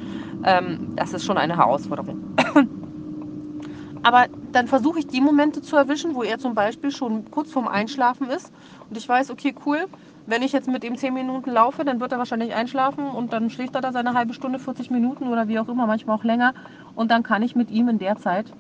Ähm, 0.45 0.93
das 0.97 1.15
ist 1.15 1.25
schon 1.25 1.39
eine 1.39 1.57
Herausforderung. 1.57 2.37
Aber 4.03 4.27
dann 4.53 4.69
versuche 4.69 5.01
ich 5.01 5.07
die 5.07 5.21
Momente 5.21 5.61
zu 5.61 5.77
erwischen, 5.77 6.15
wo 6.15 6.23
er 6.23 6.39
zum 6.39 6.55
Beispiel 6.55 6.91
schon 6.91 7.31
kurz 7.31 7.51
vorm 7.51 7.69
Einschlafen 7.69 8.31
ist 8.31 8.53
und 8.89 8.97
ich 8.97 9.09
weiß, 9.09 9.31
okay, 9.31 9.55
cool, 9.67 9.87
wenn 10.27 10.43
ich 10.43 10.53
jetzt 10.53 10.69
mit 10.69 10.85
ihm 10.85 10.97
10 10.97 11.15
Minuten 11.15 11.51
laufe, 11.51 11.85
dann 11.85 12.01
wird 12.01 12.13
er 12.13 12.19
wahrscheinlich 12.19 12.55
einschlafen 12.55 13.09
und 13.09 13.33
dann 13.33 13.51
schläft 13.51 13.75
er 13.75 13.81
da 13.81 13.93
seine 13.93 14.15
halbe 14.15 14.35
Stunde, 14.35 14.59
40 14.59 14.91
Minuten 14.91 15.29
oder 15.29 15.49
wie 15.49 15.59
auch 15.59 15.69
immer, 15.69 15.87
manchmal 15.87 16.17
auch 16.17 16.25
länger 16.25 16.55
und 16.95 17.11
dann 17.11 17.23
kann 17.23 17.43
ich 17.43 17.57
mit 17.57 17.71
ihm 17.71 17.89
in 17.89 17.99
der 17.99 18.17
Zeit 18.17 18.53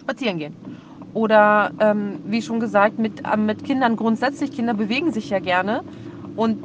spazieren 0.00 0.38
gehen. 0.38 0.56
Oder 1.14 1.72
ähm, 1.80 2.20
wie 2.24 2.42
schon 2.42 2.60
gesagt, 2.60 2.98
mit, 2.98 3.24
äh, 3.24 3.36
mit 3.36 3.64
Kindern 3.64 3.96
grundsätzlich, 3.96 4.52
Kinder 4.52 4.74
bewegen 4.74 5.12
sich 5.12 5.30
ja 5.30 5.40
gerne. 5.40 5.82
Und 6.36 6.58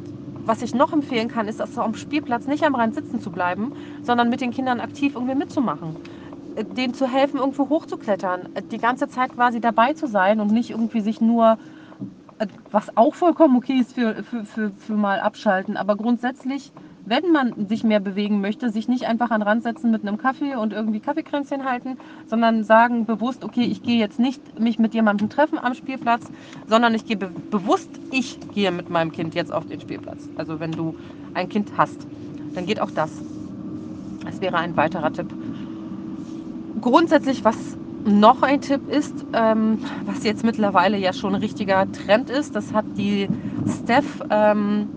was 0.44 0.62
ich 0.62 0.74
noch 0.74 0.92
empfehlen 0.92 1.28
kann, 1.28 1.48
ist, 1.48 1.58
dass 1.58 1.76
am 1.76 1.94
Spielplatz 1.94 2.46
nicht 2.46 2.64
am 2.64 2.76
Rand 2.76 2.94
sitzen 2.94 3.20
zu 3.20 3.30
bleiben, 3.30 3.72
sondern 4.02 4.28
mit 4.28 4.40
den 4.40 4.52
Kindern 4.52 4.80
aktiv 4.80 5.14
irgendwie 5.16 5.34
mitzumachen. 5.34 5.96
Äh, 6.56 6.64
denen 6.64 6.94
zu 6.94 7.06
helfen, 7.06 7.38
irgendwo 7.38 7.68
hochzuklettern, 7.68 8.48
äh, 8.54 8.62
die 8.62 8.78
ganze 8.78 9.08
Zeit 9.08 9.34
quasi 9.34 9.60
dabei 9.60 9.92
zu 9.92 10.06
sein 10.06 10.40
und 10.40 10.50
nicht 10.50 10.70
irgendwie 10.70 11.00
sich 11.00 11.20
nur, 11.20 11.58
äh, 12.38 12.46
was 12.70 12.96
auch 12.96 13.14
vollkommen 13.14 13.56
okay 13.56 13.78
ist 13.80 13.94
für, 13.94 14.22
für, 14.24 14.44
für, 14.44 14.70
für 14.70 14.94
mal 14.94 15.20
abschalten, 15.20 15.76
aber 15.76 15.96
grundsätzlich 15.96 16.72
wenn 17.06 17.30
man 17.30 17.68
sich 17.68 17.84
mehr 17.84 18.00
bewegen 18.00 18.40
möchte, 18.40 18.70
sich 18.70 18.88
nicht 18.88 19.06
einfach 19.06 19.30
an 19.30 19.40
den 19.40 19.48
Rand 19.48 19.62
setzen 19.62 19.90
mit 19.92 20.02
einem 20.02 20.18
Kaffee 20.18 20.56
und 20.56 20.72
irgendwie 20.72 21.00
Kaffeekränzchen 21.00 21.64
halten, 21.64 21.96
sondern 22.26 22.64
sagen 22.64 23.06
bewusst, 23.06 23.44
okay, 23.44 23.62
ich 23.62 23.82
gehe 23.82 23.98
jetzt 23.98 24.18
nicht 24.18 24.58
mich 24.58 24.78
mit 24.78 24.92
jemandem 24.92 25.30
treffen 25.30 25.58
am 25.58 25.74
Spielplatz, 25.74 26.26
sondern 26.66 26.94
ich 26.94 27.06
gehe 27.06 27.16
be 27.16 27.30
bewusst, 27.50 27.88
ich 28.10 28.38
gehe 28.52 28.72
mit 28.72 28.90
meinem 28.90 29.12
Kind 29.12 29.34
jetzt 29.36 29.52
auf 29.52 29.66
den 29.66 29.80
Spielplatz. 29.80 30.28
Also 30.36 30.58
wenn 30.58 30.72
du 30.72 30.96
ein 31.32 31.48
Kind 31.48 31.70
hast, 31.76 32.06
dann 32.54 32.66
geht 32.66 32.80
auch 32.80 32.90
das. 32.90 33.10
Das 34.24 34.40
wäre 34.40 34.58
ein 34.58 34.76
weiterer 34.76 35.12
Tipp. 35.12 35.32
Grundsätzlich, 36.80 37.44
was 37.44 37.56
noch 38.04 38.42
ein 38.42 38.60
Tipp 38.60 38.88
ist, 38.88 39.14
ähm, 39.32 39.78
was 40.04 40.24
jetzt 40.24 40.44
mittlerweile 40.44 40.98
ja 40.98 41.12
schon 41.12 41.34
ein 41.34 41.40
richtiger 41.40 41.90
Trend 41.92 42.30
ist, 42.30 42.56
das 42.56 42.72
hat 42.72 42.84
die 42.96 43.28
Steph 43.82 44.22
ähm, 44.30 44.88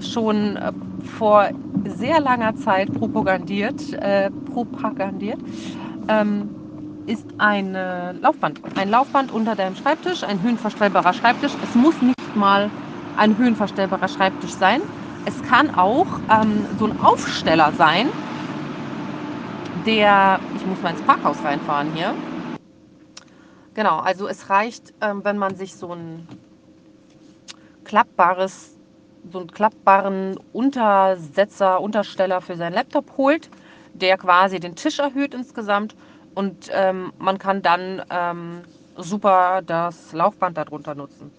schon 0.00 0.56
äh, 0.56 0.72
vor 1.06 1.50
sehr 1.84 2.20
langer 2.20 2.56
Zeit 2.56 2.92
propagandiert, 2.92 3.92
äh, 3.94 4.30
propagandiert 4.52 5.38
ähm, 6.08 6.50
ist 7.06 7.26
ein 7.38 7.74
äh, 7.74 8.12
Laufband. 8.12 8.60
Ein 8.76 8.90
Laufband 8.90 9.32
unter 9.32 9.54
deinem 9.54 9.76
Schreibtisch, 9.76 10.22
ein 10.24 10.42
höhenverstellbarer 10.42 11.12
Schreibtisch. 11.12 11.52
Es 11.62 11.74
muss 11.74 12.00
nicht 12.02 12.36
mal 12.36 12.70
ein 13.16 13.36
höhenverstellbarer 13.38 14.08
Schreibtisch 14.08 14.52
sein. 14.52 14.80
Es 15.24 15.42
kann 15.42 15.74
auch 15.74 16.06
ähm, 16.30 16.66
so 16.78 16.86
ein 16.86 17.00
Aufsteller 17.00 17.72
sein, 17.72 18.08
der, 19.86 20.38
ich 20.56 20.66
muss 20.66 20.80
mal 20.82 20.90
ins 20.90 21.02
Parkhaus 21.02 21.36
reinfahren 21.44 21.92
hier. 21.94 22.14
Genau, 23.74 23.98
also 23.98 24.26
es 24.28 24.48
reicht, 24.50 24.94
ähm, 25.00 25.24
wenn 25.24 25.38
man 25.38 25.56
sich 25.56 25.74
so 25.74 25.92
ein 25.92 26.26
klappbares 27.84 28.75
so 29.32 29.40
einen 29.40 29.50
klappbaren 29.50 30.38
Untersetzer, 30.52 31.80
Untersteller 31.80 32.40
für 32.40 32.56
seinen 32.56 32.74
Laptop 32.74 33.16
holt, 33.16 33.50
der 33.94 34.18
quasi 34.18 34.60
den 34.60 34.74
Tisch 34.76 34.98
erhöht 34.98 35.34
insgesamt 35.34 35.94
und 36.34 36.70
ähm, 36.72 37.12
man 37.18 37.38
kann 37.38 37.62
dann 37.62 38.02
ähm, 38.10 38.62
super 38.96 39.62
das 39.62 40.12
Laufband 40.12 40.56
darunter 40.56 40.94
nutzen. 40.94 41.30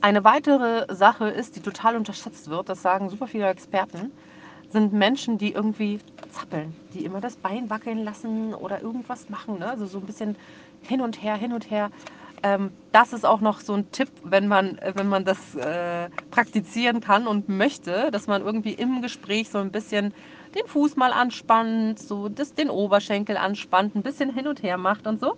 Eine 0.00 0.22
weitere 0.22 0.86
Sache 0.94 1.28
ist, 1.28 1.56
die 1.56 1.60
total 1.60 1.96
unterschätzt 1.96 2.48
wird, 2.48 2.68
das 2.68 2.82
sagen 2.82 3.10
super 3.10 3.26
viele 3.26 3.48
Experten, 3.48 4.12
sind 4.70 4.92
Menschen, 4.92 5.38
die 5.38 5.52
irgendwie 5.52 5.98
zappeln, 6.30 6.74
die 6.94 7.04
immer 7.04 7.20
das 7.20 7.36
Bein 7.36 7.68
wackeln 7.68 8.04
lassen 8.04 8.54
oder 8.54 8.80
irgendwas 8.80 9.28
machen. 9.28 9.58
Ne? 9.58 9.68
Also 9.68 9.86
so 9.86 9.98
ein 9.98 10.06
bisschen 10.06 10.36
hin 10.82 11.00
und 11.00 11.22
her, 11.22 11.34
hin 11.34 11.52
und 11.52 11.70
her. 11.70 11.90
Ähm, 12.42 12.70
das 12.92 13.12
ist 13.12 13.24
auch 13.24 13.40
noch 13.40 13.60
so 13.60 13.74
ein 13.74 13.90
Tipp, 13.90 14.10
wenn 14.22 14.48
man, 14.48 14.78
wenn 14.94 15.08
man 15.08 15.24
das 15.24 15.54
äh, 15.54 16.08
praktizieren 16.30 17.00
kann 17.00 17.26
und 17.26 17.48
möchte, 17.48 18.10
dass 18.10 18.26
man 18.26 18.42
irgendwie 18.42 18.72
im 18.72 19.02
Gespräch 19.02 19.50
so 19.50 19.58
ein 19.58 19.70
bisschen 19.70 20.14
den 20.54 20.66
Fuß 20.66 20.96
mal 20.96 21.12
anspannt, 21.12 21.98
so 21.98 22.28
das, 22.28 22.54
den 22.54 22.70
Oberschenkel 22.70 23.36
anspannt, 23.36 23.94
ein 23.94 24.02
bisschen 24.02 24.32
hin 24.32 24.46
und 24.46 24.62
her 24.62 24.78
macht 24.78 25.06
und 25.06 25.20
so. 25.20 25.36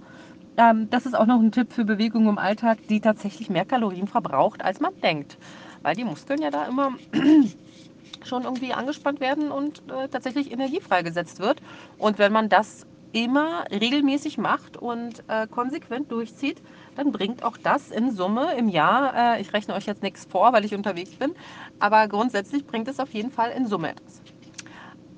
Ähm, 0.57 0.89
das 0.91 1.07
ist 1.07 1.15
auch 1.15 1.27
noch 1.27 1.41
ein 1.41 1.53
Tipp 1.53 1.73
für 1.73 1.85
Bewegung 1.85 2.29
im 2.29 2.39
Alltag, 2.39 2.79
die 2.89 3.01
tatsächlich 3.01 3.51
mehr 3.51 3.65
Kalorien 3.65 4.07
verbraucht, 4.07 4.65
als 4.65 4.81
man 4.81 4.93
denkt. 5.01 5.39
Weil 5.83 5.95
die 5.95 6.05
Muskeln 6.05 6.43
ja 6.43 6.51
da 6.51 6.67
immer 6.67 6.93
schon 8.25 8.45
irgendwie 8.45 8.73
angespannt 8.73 9.21
werden 9.21 9.51
und 9.51 9.83
äh, 9.91 10.09
tatsächlich 10.09 10.53
Energie 10.53 10.81
freigesetzt 10.81 11.41
wird. 11.41 11.63
Und 11.99 12.19
wenn 12.19 12.33
man 12.33 12.49
das 12.49 12.87
immer 13.13 13.65
regelmäßig 13.71 14.39
macht 14.39 14.77
und 14.77 15.25
äh, 15.29 15.47
konsequent 15.49 16.13
durchzieht, 16.13 16.63
dann 17.01 17.13
bringt 17.13 17.43
auch 17.43 17.57
das 17.57 17.91
in 17.91 18.15
Summe 18.15 18.53
im 18.59 18.69
Jahr, 18.69 19.37
äh, 19.37 19.41
ich 19.41 19.55
rechne 19.55 19.73
euch 19.73 19.87
jetzt 19.87 20.03
nichts 20.03 20.27
vor, 20.27 20.53
weil 20.53 20.67
ich 20.67 20.75
unterwegs 20.75 21.13
bin, 21.13 21.33
aber 21.79 22.07
grundsätzlich 22.09 22.67
bringt 22.67 22.89
es 22.89 23.01
auf 23.01 23.15
jeden 23.15 23.31
Fall 23.31 23.53
in 23.53 23.67
Summe 23.67 23.93
etwas. 23.93 24.21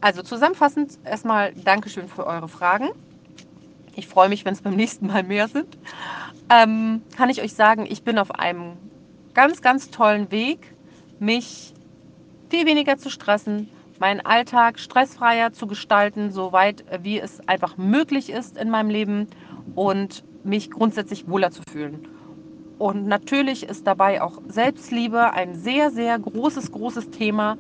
Also 0.01 0.23
zusammenfassend 0.23 0.99
erstmal 1.05 1.53
Dankeschön 1.53 2.07
für 2.07 2.25
eure 2.25 2.49
Fragen. 2.49 2.91
Ich 3.97 4.07
freue 4.07 4.29
mich, 4.29 4.45
wenn 4.45 4.55
es 4.55 4.63
beim 4.63 4.77
nächsten 4.77 5.09
Mal 5.09 5.25
mehr 5.25 5.49
sind. 5.49 5.77
Ähm, 6.51 7.03
kann 7.17 7.31
ich 7.31 7.43
euch 7.43 7.55
sagen, 7.55 7.85
ich 7.89 8.05
bin 8.05 8.17
auf 8.17 8.31
einem 8.31 8.77
ganz, 9.35 9.61
ganz 9.61 9.91
tollen 9.91 10.31
Weg, 10.31 10.75
mich 11.19 11.75
viel 12.49 12.65
weniger 12.65 12.97
zu 12.97 13.11
stressen, 13.11 13.69
meinen 13.99 14.21
Alltag 14.21 14.79
stressfreier 14.79 15.53
zu 15.53 15.67
gestalten, 15.67 16.31
soweit 16.31 16.85
wie 17.03 17.19
es 17.19 17.41
einfach 17.49 17.77
möglich 17.77 18.31
ist 18.31 18.57
in 18.57 18.71
meinem 18.71 18.91
Leben 18.91 19.27
und 19.75 20.23
mich 20.45 20.71
grundsätzlich 20.71 21.29
wohler 21.29 21.51
zu 21.51 21.63
fühlen. 21.71 22.07
Und 22.79 23.07
natürlich 23.07 23.63
ist 23.63 23.87
dabei 23.87 24.23
auch 24.23 24.41
Selbstliebe 24.49 25.33
ein 25.33 25.55
sehr, 25.55 25.91
sehr 25.91 26.19
großes, 26.19 26.73
großes 26.73 27.11
Thema, 27.11 27.57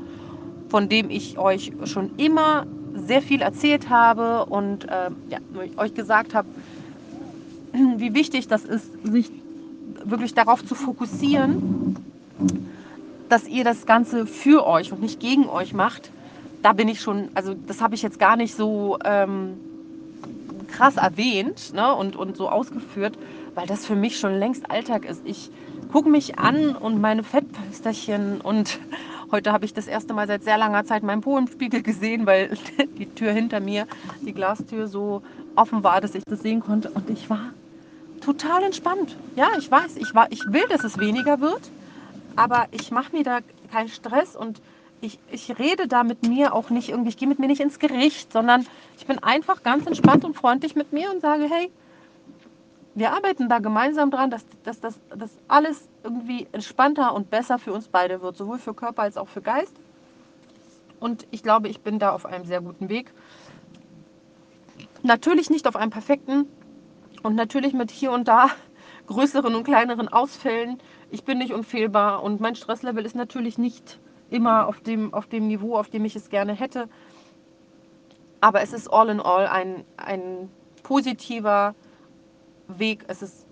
von 0.68 0.88
dem 0.88 1.10
ich 1.10 1.38
euch 1.38 1.72
schon 1.84 2.16
immer 2.16 2.66
sehr 2.94 3.22
viel 3.22 3.40
erzählt 3.40 3.88
habe 3.88 4.46
und 4.46 4.84
äh, 4.88 5.10
ja, 5.28 5.38
euch 5.76 5.94
gesagt 5.94 6.34
habe, 6.34 6.48
wie 7.72 8.14
wichtig 8.14 8.48
das 8.48 8.64
ist, 8.64 8.90
sich 9.04 9.30
wirklich 10.04 10.34
darauf 10.34 10.64
zu 10.64 10.74
fokussieren, 10.74 11.96
dass 13.28 13.46
ihr 13.48 13.64
das 13.64 13.86
Ganze 13.86 14.26
für 14.26 14.66
euch 14.66 14.92
und 14.92 15.00
nicht 15.00 15.20
gegen 15.20 15.48
euch 15.48 15.72
macht, 15.72 16.10
da 16.62 16.72
bin 16.72 16.88
ich 16.88 17.00
schon, 17.00 17.28
also 17.34 17.54
das 17.54 17.80
habe 17.80 17.94
ich 17.94 18.02
jetzt 18.02 18.18
gar 18.18 18.36
nicht 18.36 18.54
so 18.54 18.98
ähm, 19.04 19.54
krass 20.72 20.96
erwähnt 20.96 21.72
ne, 21.74 21.94
und, 21.94 22.16
und 22.16 22.36
so 22.36 22.48
ausgeführt, 22.48 23.16
weil 23.54 23.66
das 23.66 23.86
für 23.86 23.94
mich 23.94 24.18
schon 24.18 24.38
längst 24.38 24.70
Alltag 24.70 25.04
ist. 25.04 25.20
Ich 25.24 25.50
gucke 25.92 26.08
mich 26.08 26.38
an 26.38 26.74
und 26.74 27.00
meine 27.00 27.22
Fettpösterchen 27.22 28.40
und 28.40 28.80
heute 29.30 29.52
habe 29.52 29.64
ich 29.64 29.74
das 29.74 29.86
erste 29.86 30.14
Mal 30.14 30.26
seit 30.26 30.42
sehr 30.42 30.58
langer 30.58 30.84
Zeit 30.84 31.02
meinen 31.02 31.20
Po 31.20 31.38
im 31.38 31.46
Spiegel 31.46 31.82
gesehen, 31.82 32.26
weil 32.26 32.50
die 32.98 33.06
Tür 33.06 33.32
hinter 33.32 33.60
mir, 33.60 33.86
die 34.20 34.32
Glastür 34.32 34.88
so 34.88 35.22
offen 35.54 35.84
war, 35.84 36.00
dass 36.00 36.14
ich 36.14 36.24
das 36.24 36.40
sehen 36.40 36.60
konnte 36.60 36.90
und 36.90 37.10
ich 37.10 37.28
war 37.30 37.52
total 38.20 38.62
entspannt. 38.64 39.16
Ja, 39.36 39.48
ich 39.58 39.70
weiß, 39.70 39.96
ich, 39.96 40.14
war, 40.14 40.26
ich 40.30 40.40
will, 40.46 40.64
dass 40.70 40.84
es 40.84 40.98
weniger 40.98 41.40
wird 41.40 41.70
aber 42.36 42.66
ich 42.70 42.90
mache 42.90 43.14
mir 43.16 43.24
da 43.24 43.40
keinen 43.70 43.88
Stress 43.88 44.36
und 44.36 44.60
ich, 45.02 45.18
ich 45.30 45.58
rede 45.58 45.88
da 45.88 46.04
mit 46.04 46.26
mir 46.26 46.54
auch 46.54 46.70
nicht 46.70 46.88
irgendwie, 46.88 47.10
ich 47.10 47.16
gehe 47.16 47.28
mit 47.28 47.40
mir 47.40 47.48
nicht 47.48 47.60
ins 47.60 47.80
Gericht, 47.80 48.32
sondern 48.32 48.64
ich 48.96 49.04
bin 49.04 49.18
einfach 49.18 49.64
ganz 49.64 49.84
entspannt 49.86 50.24
und 50.24 50.34
freundlich 50.34 50.76
mit 50.76 50.92
mir 50.92 51.10
und 51.10 51.20
sage, 51.20 51.44
hey, 51.50 51.72
wir 52.94 53.12
arbeiten 53.12 53.48
da 53.48 53.58
gemeinsam 53.58 54.10
dran, 54.12 54.30
dass, 54.30 54.44
dass, 54.62 54.80
dass, 54.80 55.00
dass 55.16 55.30
alles 55.48 55.88
irgendwie 56.04 56.46
entspannter 56.52 57.14
und 57.14 57.30
besser 57.30 57.58
für 57.58 57.72
uns 57.72 57.88
beide 57.88 58.22
wird, 58.22 58.36
sowohl 58.36 58.58
für 58.58 58.74
Körper 58.74 59.02
als 59.02 59.16
auch 59.16 59.28
für 59.28 59.42
Geist. 59.42 59.74
Und 61.00 61.26
ich 61.32 61.42
glaube, 61.42 61.68
ich 61.68 61.80
bin 61.80 61.98
da 61.98 62.12
auf 62.12 62.24
einem 62.24 62.44
sehr 62.44 62.60
guten 62.60 62.88
Weg. 62.88 63.12
Natürlich 65.02 65.50
nicht 65.50 65.66
auf 65.66 65.74
einem 65.74 65.90
perfekten 65.90 66.46
und 67.24 67.34
natürlich 67.34 67.72
mit 67.72 67.90
hier 67.90 68.12
und 68.12 68.28
da 68.28 68.50
größeren 69.08 69.52
und 69.56 69.64
kleineren 69.64 70.06
Ausfällen, 70.06 70.78
ich 71.10 71.24
bin 71.24 71.38
nicht 71.38 71.52
unfehlbar 71.52 72.22
und 72.22 72.40
mein 72.40 72.54
Stresslevel 72.54 73.04
ist 73.04 73.16
natürlich 73.16 73.58
nicht 73.58 73.98
immer 74.32 74.66
auf 74.66 74.80
dem, 74.80 75.12
auf 75.14 75.26
dem 75.26 75.46
Niveau, 75.46 75.76
auf 75.76 75.90
dem 75.90 76.04
ich 76.04 76.16
es 76.16 76.28
gerne 76.28 76.54
hätte. 76.54 76.88
Aber 78.40 78.62
es 78.62 78.72
ist 78.72 78.88
all 78.88 79.08
in 79.08 79.20
all 79.20 79.46
ein, 79.46 79.84
ein 79.96 80.50
positiver 80.82 81.74
Weg. 82.66 83.04
Es 83.08 83.22
ist 83.22 83.46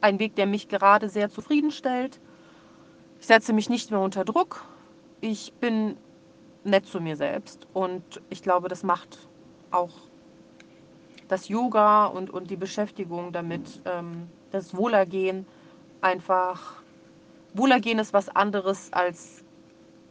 ein 0.00 0.18
Weg, 0.18 0.36
der 0.36 0.46
mich 0.46 0.68
gerade 0.68 1.08
sehr 1.08 1.30
zufriedenstellt. 1.30 2.20
Ich 3.18 3.26
setze 3.26 3.52
mich 3.52 3.68
nicht 3.68 3.90
mehr 3.90 4.00
unter 4.00 4.24
Druck. 4.24 4.64
Ich 5.20 5.52
bin 5.54 5.96
nett 6.62 6.86
zu 6.86 7.00
mir 7.00 7.16
selbst. 7.16 7.66
Und 7.72 8.22
ich 8.30 8.42
glaube, 8.42 8.68
das 8.68 8.82
macht 8.82 9.28
auch 9.70 9.90
das 11.28 11.48
Yoga 11.48 12.06
und, 12.06 12.30
und 12.30 12.50
die 12.50 12.56
Beschäftigung 12.56 13.32
damit, 13.32 13.82
ähm, 13.84 14.28
das 14.52 14.76
Wohlergehen 14.76 15.46
einfach 16.00 16.82
Wohlergehen 17.54 17.98
ist 17.98 18.12
was 18.12 18.28
anderes, 18.28 18.92
als 18.92 19.44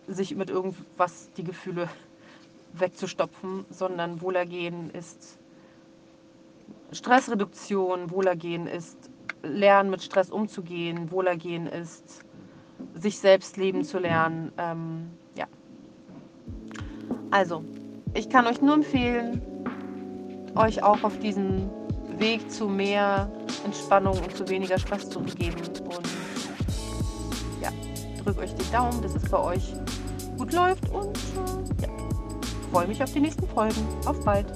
sich 0.07 0.36
mit 0.36 0.49
irgendwas 0.49 1.31
die 1.38 1.43
Gefühle 1.43 1.89
wegzustopfen, 2.73 3.65
sondern 3.69 4.21
Wohlergehen 4.21 4.89
ist 4.91 5.39
Stressreduktion, 6.91 8.11
Wohlergehen 8.11 8.67
ist 8.67 9.09
Lernen, 9.43 9.89
mit 9.89 10.01
Stress 10.01 10.29
umzugehen, 10.29 11.11
Wohlergehen 11.11 11.67
ist 11.67 12.23
sich 12.93 13.19
selbst 13.19 13.57
leben 13.57 13.83
zu 13.83 13.99
lernen. 13.99 14.51
Ähm, 14.57 15.11
ja. 15.36 15.45
Also, 17.31 17.63
ich 18.13 18.29
kann 18.29 18.47
euch 18.47 18.61
nur 18.61 18.75
empfehlen, 18.75 19.41
euch 20.55 20.81
auch 20.81 21.03
auf 21.03 21.19
diesen 21.19 21.69
Weg 22.17 22.49
zu 22.49 22.67
mehr 22.67 23.29
Entspannung 23.65 24.17
und 24.17 24.36
zu 24.36 24.47
weniger 24.47 24.79
Stress 24.79 25.09
zu 25.09 25.19
begeben. 25.19 25.57
Und 25.83 26.07
drückt 28.26 28.39
euch 28.39 28.55
die 28.55 28.71
Daumen, 28.71 29.01
dass 29.01 29.15
es 29.15 29.30
bei 29.30 29.38
euch 29.38 29.73
gut 30.38 30.51
läuft 30.51 30.89
und 30.89 31.15
äh, 31.15 31.84
ja, 31.84 31.89
freue 32.71 32.88
mich 32.88 33.01
auf 33.01 33.13
die 33.13 33.21
nächsten 33.21 33.47
Folgen. 33.47 33.88
Auf 34.05 34.23
bald! 34.26 34.47